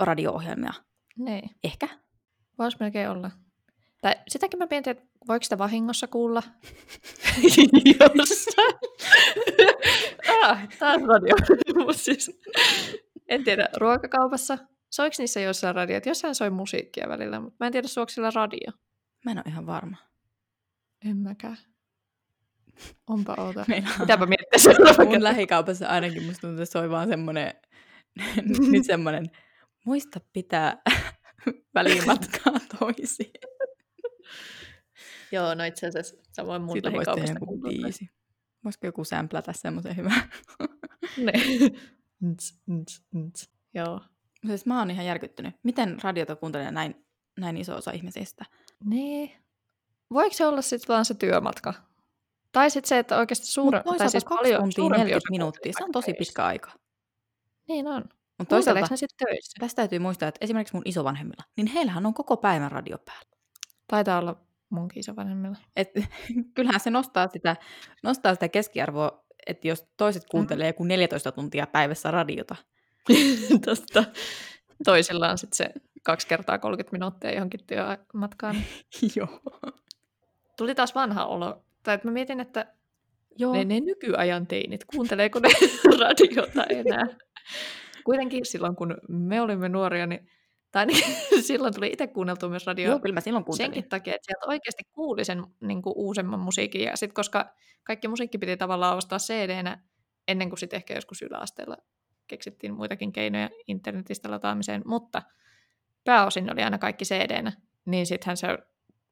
radio-ohjelmia? 0.00 0.72
niin. 1.18 1.50
Ehkä. 1.64 1.88
Voisi 2.58 2.76
melkein 2.80 3.10
olla. 3.10 3.30
Tai 4.02 4.14
sitäkin 4.28 4.58
mä 4.58 4.66
mietin, 4.70 4.90
että 4.90 5.04
voiko 5.28 5.42
sitä 5.42 5.58
vahingossa 5.58 6.06
kuulla 6.06 6.42
jossain. 7.98 8.74
ah, 10.42 10.68
taas 10.78 11.02
radio. 11.02 11.34
Siis, 11.92 12.40
en 13.28 13.44
tiedä, 13.44 13.68
ruokakaupassa. 13.76 14.58
Soiko 14.90 15.14
niissä 15.18 15.40
jossain 15.40 15.74
radiot? 15.74 16.06
Jossain 16.06 16.34
soi 16.34 16.50
musiikkia 16.50 17.08
välillä, 17.08 17.40
mutta 17.40 17.56
mä 17.60 17.66
en 17.66 17.72
tiedä, 17.72 17.88
suoko 17.88 18.08
sillä 18.08 18.30
radio. 18.34 18.72
Mä 19.24 19.30
en 19.30 19.38
ole 19.38 19.44
ihan 19.46 19.66
varma. 19.66 19.96
En 21.04 21.16
mäkään. 21.16 21.56
Onpa 23.06 23.34
outo. 23.38 23.64
Meillä 23.68 23.88
on- 23.94 24.00
Pitääpä 24.00 24.26
miettiä 24.26 24.58
seuraava 24.58 25.04
Mun 25.04 25.22
lähikaupassa 25.22 25.86
ainakin 25.88 26.22
musta 26.22 26.40
tuntuu, 26.40 26.62
että 26.62 26.72
se 26.72 26.78
oli 26.78 26.90
vaan 26.90 27.08
semmoinen, 27.08 27.54
nyt 28.72 28.84
semmoinen, 28.86 29.30
muista 29.84 30.20
pitää 30.32 30.82
välimatkaa 31.74 32.52
toisiin. 32.78 33.30
Joo, 35.32 35.54
no 35.54 35.64
itse 35.64 35.86
asiassa 35.86 36.16
samoin 36.32 36.62
mun 36.62 36.72
Siitä 36.72 36.92
voisi 36.92 37.10
tehdä 37.14 37.32
joku 37.40 37.58
biisi. 37.60 38.08
Voisiko 38.64 38.86
joku 38.86 39.04
sämplätä 39.04 39.52
semmoisen 39.52 39.96
hyvän? 39.96 40.22
Ne. 41.16 41.32
Nts, 42.24 42.60
nts, 42.70 43.02
nts. 43.14 43.50
Joo. 43.74 44.00
siis 44.46 44.66
mä 44.66 44.78
oon 44.78 44.90
ihan 44.90 45.06
järkyttynyt. 45.06 45.54
Miten 45.62 45.96
radiota 46.02 46.36
kuuntelee 46.36 46.70
näin, 46.70 47.06
näin 47.38 47.56
iso 47.56 47.76
osa 47.76 47.90
ihmisistä? 47.90 48.44
Niin. 48.84 49.30
Voiko 50.12 50.34
se 50.34 50.46
olla 50.46 50.62
sitten 50.62 50.88
vaan 50.94 51.04
se 51.04 51.14
työmatka? 51.14 51.74
Tai 52.56 52.70
sitten 52.70 52.88
se, 52.88 52.98
että 52.98 53.18
oikeasti 53.18 53.46
suura, 53.46 53.82
Mut 53.86 53.96
tai 53.96 54.10
siis 54.10 54.24
paljon 54.24 54.72
suurempi 54.72 55.04
40 55.04 55.16
osa 55.16 55.30
minuuttia, 55.30 55.72
se 55.78 55.84
on 55.84 55.92
tosi 55.92 56.14
pitkä 56.14 56.44
aika. 56.44 56.70
Niin 57.68 57.86
on. 57.86 58.04
Mutta 58.38 58.54
toisaalta 58.54 58.86
ne 58.90 58.96
sitten 58.96 59.26
töissä? 59.26 59.56
tästä 59.60 59.76
täytyy 59.76 59.98
muistaa, 59.98 60.28
että 60.28 60.38
esimerkiksi 60.40 60.74
mun 60.74 60.82
isovanhemmilla, 60.84 61.44
niin 61.56 61.66
heillähän 61.66 62.06
on 62.06 62.14
koko 62.14 62.36
päivän 62.36 62.72
radio 62.72 62.98
päällä. 62.98 63.30
Taitaa 63.86 64.18
olla 64.18 64.36
munkin 64.70 65.00
isovanhemmilla. 65.00 65.56
Et, 65.76 65.88
kyllähän 66.54 66.80
se 66.80 66.90
nostaa 66.90 67.28
sitä, 67.28 67.56
nostaa 68.02 68.34
sitä 68.34 68.48
keskiarvoa, 68.48 69.24
että 69.46 69.68
jos 69.68 69.84
toiset 69.96 70.22
kuuntelee 70.30 70.66
joku 70.66 70.84
14 70.84 71.32
tuntia 71.32 71.66
päivässä 71.66 72.10
radiota, 72.10 72.56
Tosta. 73.66 74.04
Toisilla 74.84 75.30
on 75.30 75.38
sitten 75.38 75.56
se 75.56 75.70
kaksi 76.02 76.26
kertaa 76.26 76.58
30 76.58 76.92
minuuttia 76.92 77.34
johonkin 77.34 77.60
työmatkaan. 77.66 78.56
Joo. 79.16 79.40
Tuli 80.56 80.74
taas 80.74 80.94
vanha 80.94 81.24
olo. 81.24 81.65
Tai 81.86 81.94
että 81.94 82.08
mä 82.08 82.12
mietin, 82.12 82.40
että 82.40 82.66
Joo. 83.38 83.52
ne, 83.52 83.64
ne 83.64 83.80
nykyajan 83.80 84.46
teinit, 84.46 84.84
kuunteleeko 84.84 85.38
ne 85.38 85.48
radiota 86.00 86.64
enää? 86.64 87.06
Kuitenkin 88.04 88.46
silloin, 88.46 88.76
kun 88.76 88.96
me 89.08 89.40
olimme 89.40 89.68
nuoria, 89.68 90.06
niin, 90.06 90.28
tai 90.72 90.86
niin, 90.86 91.04
silloin 91.46 91.74
tuli 91.74 91.86
itse 91.86 92.06
kuunneltua 92.06 92.48
myös 92.48 92.66
radioa. 92.66 92.90
Joo, 92.90 92.98
kyllä 92.98 93.14
mä 93.14 93.20
silloin 93.20 93.44
kuuntelin. 93.44 93.72
senkin 93.72 93.88
takia, 93.88 94.14
että 94.14 94.26
sieltä 94.26 94.46
oikeasti 94.46 94.82
kuuli 94.92 95.24
sen 95.24 95.44
niin 95.60 95.82
kuin, 95.82 95.92
uusemman 95.96 96.40
musiikin. 96.40 96.80
Ja 96.80 96.96
sitten 96.96 97.14
koska 97.14 97.54
kaikki 97.84 98.08
musiikki 98.08 98.38
piti 98.38 98.56
tavallaan 98.56 98.96
ostaa 98.96 99.18
cd 99.18 99.76
ennen 100.28 100.48
kuin 100.48 100.58
sitten 100.58 100.76
ehkä 100.76 100.94
joskus 100.94 101.22
yläasteella 101.22 101.76
keksittiin 102.26 102.74
muitakin 102.74 103.12
keinoja 103.12 103.50
internetistä 103.66 104.30
lataamiseen, 104.30 104.82
mutta 104.84 105.22
pääosin 106.04 106.52
oli 106.52 106.62
aina 106.62 106.78
kaikki 106.78 107.04
cd 107.04 107.52
niin 107.84 108.06
sittenhän 108.06 108.36
se, 108.36 108.58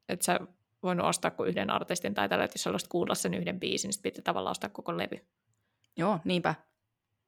että 0.09 0.25
sä 0.25 0.41
voinut 0.85 1.07
ostaa 1.07 1.31
kuin 1.31 1.49
yhden 1.49 1.71
artistin 1.71 2.15
tai 2.15 2.29
tällä, 2.29 2.45
että 2.45 2.55
jos 2.55 2.65
haluaisit 2.65 2.89
kuulla 2.89 3.15
sen 3.15 3.35
yhden 3.35 3.61
biisin, 3.61 3.89
niin 3.89 3.93
sitten 3.93 4.13
piti 4.13 4.23
tavallaan 4.23 4.51
ostaa 4.51 4.71
koko 4.71 4.97
levy. 4.97 5.27
Joo, 5.97 6.19
niinpä. 6.25 6.55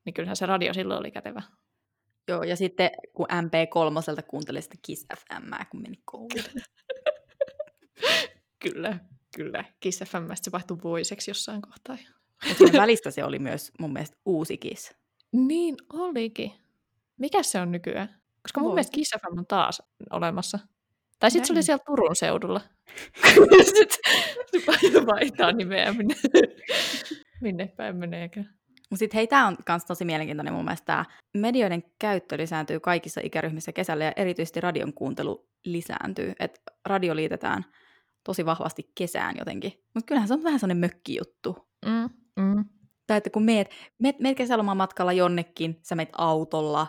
Niin 0.05 0.14
kyllähän 0.14 0.37
se 0.37 0.47
radio 0.47 0.75
silloin 0.75 1.01
oli 1.01 1.11
kätevä. 1.11 1.42
Joo, 2.29 2.42
ja 2.42 2.57
sitten 2.57 2.90
kun 3.12 3.27
MP3 3.31 4.23
kuuntelin 4.23 4.62
sitä 4.62 4.77
Kiss 4.83 5.07
FM, 5.19 5.51
kun 5.71 5.83
meni 5.83 6.03
kouluun. 6.05 6.45
Kyllä, 8.62 8.99
kyllä. 9.37 9.64
Kiss 9.81 10.01
FMstä 10.05 10.35
se 10.42 10.53
vaihtui 10.53 10.79
voiseksi 10.83 11.31
jossain 11.31 11.62
kohtaa. 11.62 11.97
Mutta 12.61 12.79
välistä 12.79 13.11
se 13.11 13.25
oli 13.25 13.38
myös 13.38 13.73
mun 13.81 13.92
mielestä 13.92 14.16
uusi 14.25 14.59
Kiss. 14.59 14.95
Niin 15.33 15.77
olikin. 15.92 16.53
Mikä 17.16 17.42
se 17.42 17.61
on 17.61 17.73
nykyään? 17.73 18.23
Koska 18.42 18.61
mun 18.61 18.69
Voi. 18.69 18.75
mielestä 18.75 18.95
Kiss 18.95 19.11
FM 19.21 19.38
on 19.38 19.47
taas 19.47 19.83
olemassa. 20.11 20.59
Tai 21.19 21.31
sitten 21.31 21.47
se 21.47 21.53
oli 21.53 21.62
siellä 21.62 21.83
Turun 21.87 22.16
seudulla. 22.16 22.61
Sitten 23.64 25.07
vaihtaa 25.07 25.53
nimeä 25.53 25.92
minne, 25.92 26.14
minne 27.40 27.66
päin 27.77 27.96
meneekään. 27.96 28.57
Mutta 28.90 28.99
sitten 28.99 29.18
hei, 29.18 29.27
tämä 29.27 29.46
on 29.46 29.57
myös 29.68 29.85
tosi 29.85 30.05
mielenkiintoinen 30.05 30.55
mun 30.55 30.64
mielestä. 30.64 30.85
Tää 30.85 31.05
medioiden 31.35 31.83
käyttö 31.99 32.37
lisääntyy 32.37 32.81
kaikissa 32.81 33.20
ikäryhmissä 33.25 33.72
kesällä 33.72 34.05
ja 34.05 34.12
erityisesti 34.16 34.61
radion 34.61 34.92
kuuntelu 34.92 35.49
lisääntyy. 35.64 36.33
Et 36.40 36.62
radio 36.87 37.16
liitetään 37.16 37.64
tosi 38.25 38.46
vahvasti 38.46 38.90
kesään 38.94 39.35
jotenkin. 39.38 39.72
Mutta 39.94 40.07
kyllähän 40.07 40.29
se 40.29 40.35
on 40.35 40.42
vähän 40.44 40.61
sellainen 40.61 40.81
mökkijuttu. 40.81 41.68
Mm, 41.87 42.11
mm, 42.44 42.64
Tai 43.07 43.16
että 43.16 43.31
kun 43.31 43.42
meet, 43.44 43.70
meet, 43.99 44.20
meet 44.20 44.37
kesäloman 44.37 44.77
matkalla 44.77 45.12
jonnekin, 45.12 45.79
sä 45.83 45.94
meet 45.94 46.09
autolla, 46.18 46.87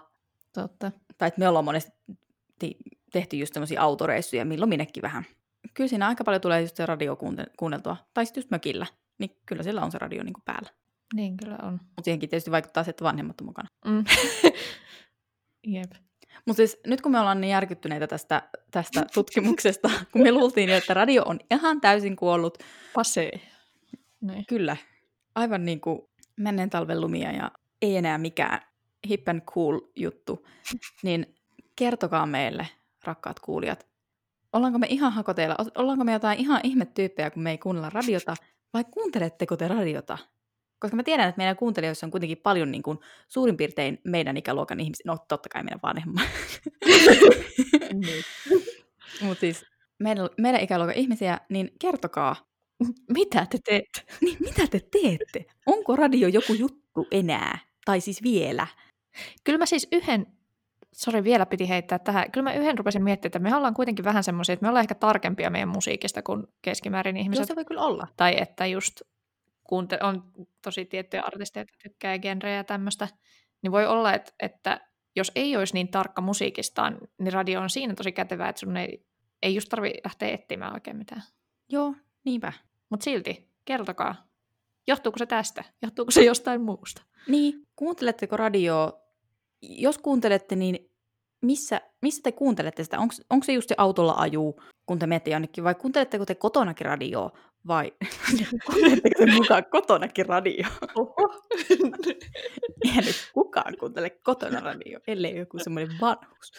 totta. 0.54 0.92
tai 1.18 1.28
että 1.28 1.40
me 1.40 1.48
ollaan 1.48 1.66
monesti 1.66 1.92
ti- 2.60 2.78
tehty 3.12 3.38
just 3.38 3.54
semmoisia 3.54 3.82
autoreissuja, 3.82 4.46
milloin 4.46 4.70
minnekin 4.70 5.02
vähän. 5.02 5.26
Kyllä 5.74 5.88
siinä 5.88 6.08
aika 6.08 6.24
paljon 6.24 6.41
tulee 6.41 6.62
just 6.62 6.76
se 6.76 6.86
radio 6.86 7.15
kuunte- 7.15 7.52
kuunneltua, 7.58 7.98
tai 8.13 8.26
sitten 8.26 8.41
just 8.41 8.52
mökillä, 8.52 8.86
niin 9.17 9.38
kyllä 9.46 9.63
sillä 9.63 9.82
on 9.82 9.91
se 9.91 9.98
radio 9.98 10.24
niinku 10.24 10.41
päällä. 10.46 10.70
Niin 11.13 11.38
kyllä 11.38 11.58
on. 11.63 11.74
Mutta 11.74 12.04
siihenkin 12.04 12.30
tietysti 12.30 12.52
vaikuttaa 12.52 12.84
se, 12.84 12.89
että 12.89 13.04
vanhemmat 13.04 13.41
on 13.41 13.48
mukana. 13.48 13.70
Mm. 13.86 14.04
Jep. 15.74 15.91
Mutta 16.46 16.58
siis 16.58 16.80
nyt 16.88 17.02
kun 17.02 17.12
me 17.12 17.20
ollaan 17.20 17.41
niin 17.41 17.52
järkyttyneitä 17.52 18.08
tästä, 18.08 18.50
tästä 18.72 19.06
tutkimuksesta, 19.13 19.89
kun 20.12 20.22
me 20.22 20.32
luultiin 20.32 20.70
jo, 20.70 20.78
että 20.78 20.93
radio 20.93 21.24
on 21.26 21.39
ihan 21.52 21.82
täysin 21.82 22.15
kuollut, 22.15 22.58
Pase. 22.93 23.32
Niin. 24.22 24.46
kyllä, 24.46 24.78
aivan 25.36 25.65
niin 25.65 25.82
kuin 25.82 26.00
menneen 26.36 26.70
talven 26.70 27.02
lumia 27.02 27.32
ja 27.32 27.52
ei 27.82 27.98
enää 27.98 28.17
mikään 28.17 28.60
hip 29.10 29.30
and 29.30 29.41
cool 29.41 29.80
juttu, 29.96 30.48
niin 31.04 31.36
kertokaa 31.76 32.26
meille, 32.26 32.67
rakkaat 33.04 33.39
kuulijat, 33.39 33.88
ollaanko 34.54 34.80
me 34.80 34.88
ihan 34.90 35.12
hakoteilla, 35.14 35.56
ollaanko 35.76 36.04
me 36.04 36.14
jotain 36.14 36.40
ihan 36.40 36.62
ihmetyyppejä, 36.64 37.30
kun 37.32 37.44
me 37.44 37.52
ei 37.52 37.58
kuunnella 37.58 37.90
radiota, 37.90 38.36
vai 38.74 38.84
kuunteletteko 38.92 39.58
te 39.58 39.68
radiota? 39.68 40.18
Koska 40.80 40.96
mä 40.96 41.04
tiedän, 41.04 41.30
että 41.30 41.38
meidän 41.40 41.56
kuuntelijoissa 41.58 42.06
on 42.08 42.12
kuitenkin 42.12 42.38
paljon 42.38 42.72
niin 42.72 42.84
kuin, 42.84 43.00
suurin 43.28 43.58
piirtein 43.58 44.00
meidän 44.04 44.38
ikäluokan 44.38 44.80
ihmisiä, 44.80 45.04
no 45.08 45.18
totta 45.28 45.50
kai 45.50 45.64
meidän 45.64 45.80
vanhemmat, 45.84 46.24
Niin. 47.94 48.24
mutta 49.22 49.40
siis 49.40 49.66
meidän, 50.00 50.30
meidän 50.38 50.62
ikäluokan 50.62 50.96
ihmisiä, 50.96 51.40
niin 51.50 51.72
kertokaa, 51.80 52.36
Mitä 53.14 53.46
te 53.50 53.58
teette? 53.66 54.02
niin 54.22 54.38
mitä 54.40 54.68
te 54.68 54.80
teette? 54.92 55.46
Onko 55.66 55.96
radio 55.96 56.28
joku 56.28 56.54
juttu 56.54 57.08
enää? 57.12 57.60
Tai 57.86 58.02
siis 58.02 58.24
vielä? 58.24 58.68
Kyllä 59.44 59.58
mä 59.60 59.66
siis 59.66 59.88
yhden, 59.92 60.28
sori 60.93 61.23
vielä 61.23 61.45
piti 61.45 61.69
heittää 61.69 62.00
tähän, 62.00 62.32
kyllä 62.32 62.50
mä 62.50 62.54
yhden 62.54 62.78
rupesin 62.78 63.04
miettimään, 63.04 63.30
että 63.30 63.39
me 63.39 63.56
ollaan 63.56 63.73
kuitenkin 63.73 64.06
vähän 64.06 64.23
semmoisia, 64.23 64.54
että 64.54 64.63
me 64.63 64.69
ollaan 64.69 64.84
ehkä 64.84 64.95
tarkempia 64.95 65.50
meidän 65.50 65.69
musiikista 65.69 66.21
kuin 66.21 66.43
keskimäärin 66.62 67.17
Joo, 67.17 67.21
ihmiset. 67.21 67.47
se 67.47 67.56
voi 67.56 67.65
kyllä 67.65 67.82
olla. 67.82 68.08
Tai 68.17 68.36
että 68.41 68.65
just 68.65 69.02
kuunte- 69.63 70.04
on 70.04 70.23
tosi 70.63 70.86
tiettyjä 70.86 71.23
artisteja, 71.26 71.62
jotka 71.62 71.78
tykkää 71.84 72.19
genrejä 72.19 72.56
ja 72.56 72.63
tämmöistä, 72.63 73.08
niin 73.62 73.71
voi 73.71 73.86
olla, 73.86 74.13
että, 74.13 74.32
että 74.39 74.82
jos 75.15 75.32
ei 75.36 75.58
olisi 75.58 75.73
niin 75.73 75.88
tarkka 75.88 76.21
musiikistaan, 76.21 76.97
niin 77.19 77.34
radio 77.34 77.62
on 77.62 77.69
siinä 77.69 77.93
tosi 77.93 78.12
kätevää, 78.12 78.50
että 78.50 78.60
sun 78.60 78.78
ei, 78.78 79.06
ei 79.43 79.56
just 79.56 79.69
tarvi 79.69 79.93
lähteä 80.04 80.30
etsimään 80.30 80.73
oikein 80.73 80.97
mitään. 80.97 81.23
Joo, 81.69 81.95
niinpä. 82.26 82.54
Mutta 82.89 83.04
silti, 83.04 83.50
kertokaa. 83.65 84.28
Johtuuko 84.88 85.17
se 85.17 85.26
tästä? 85.26 85.63
Johtuuko 85.82 86.12
se 86.12 86.23
jostain 86.23 86.62
muusta? 86.62 87.02
Niin, 87.28 87.67
kuunteletteko 87.76 88.38
radioa? 88.38 89.07
Jos 89.62 89.98
kuuntelette, 89.98 90.56
niin 90.56 90.91
missä, 91.41 91.82
missä 92.02 92.22
te 92.24 92.32
kuuntelette 92.32 92.84
sitä? 92.84 93.00
Onko 93.30 93.43
se 93.43 93.54
just 93.54 93.70
se 93.70 93.76
autolla 93.78 94.13
aju, 94.17 94.56
kun 94.86 95.00
te 95.00 95.08
menette 95.08 95.32
jonnekin, 95.32 95.63
vai 95.63 95.76
kuunteletteko 95.76 96.26
te 96.26 96.36
kotonakin 96.36 96.86
radioa? 96.86 97.32
Vai 97.67 97.91
kuunteletteko 98.65 99.26
te 99.26 99.32
mukaan 99.32 99.65
kotonakin 99.72 100.26
radio? 100.26 100.67
Oho. 100.96 101.43
Eihän 102.86 103.06
nyt 103.06 103.30
kukaan 103.34 103.78
kuuntele 103.80 104.10
kotona 104.10 104.60
radio, 104.60 105.00
ellei 105.08 105.38
joku 105.38 105.60
semmoinen 105.60 105.98
vanhus. 106.02 106.52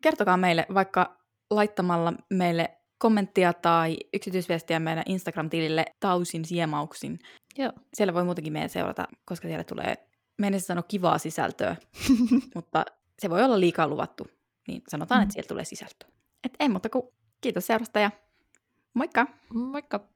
Kertokaa 0.00 0.36
meille 0.36 0.66
vaikka 0.74 1.16
laittamalla 1.50 2.12
meille 2.30 2.78
kommenttia 2.98 3.52
tai 3.52 3.96
yksityisviestiä 4.14 4.80
meidän 4.80 5.04
Instagram-tilille 5.08 5.84
Tausin 6.00 6.44
siemauksin. 6.44 7.18
Joo. 7.58 7.72
Siellä 7.94 8.14
voi 8.14 8.24
muutenkin 8.24 8.52
meidän 8.52 8.68
seurata, 8.68 9.04
koska 9.24 9.48
siellä 9.48 9.64
tulee, 9.64 9.94
meidän 10.38 10.60
sanoa 10.60 10.82
kivaa 10.82 11.18
sisältöä, 11.18 11.76
mutta 12.54 12.84
se 13.18 13.30
voi 13.30 13.42
olla 13.44 13.60
liikaa 13.60 13.88
luvattu. 13.88 14.26
Niin 14.68 14.82
sanotaan, 14.88 15.20
Mm. 15.20 15.22
että 15.22 15.32
sieltä 15.32 15.48
tulee 15.48 15.64
sisältöä. 15.64 16.08
Et 16.44 16.52
ei 16.60 16.68
muuta 16.68 16.88
kuin 16.88 17.02
kiitos 17.40 17.66
seurasta 17.66 18.00
ja 18.00 18.10
moikka! 18.94 19.26
Moikka! 19.54 20.08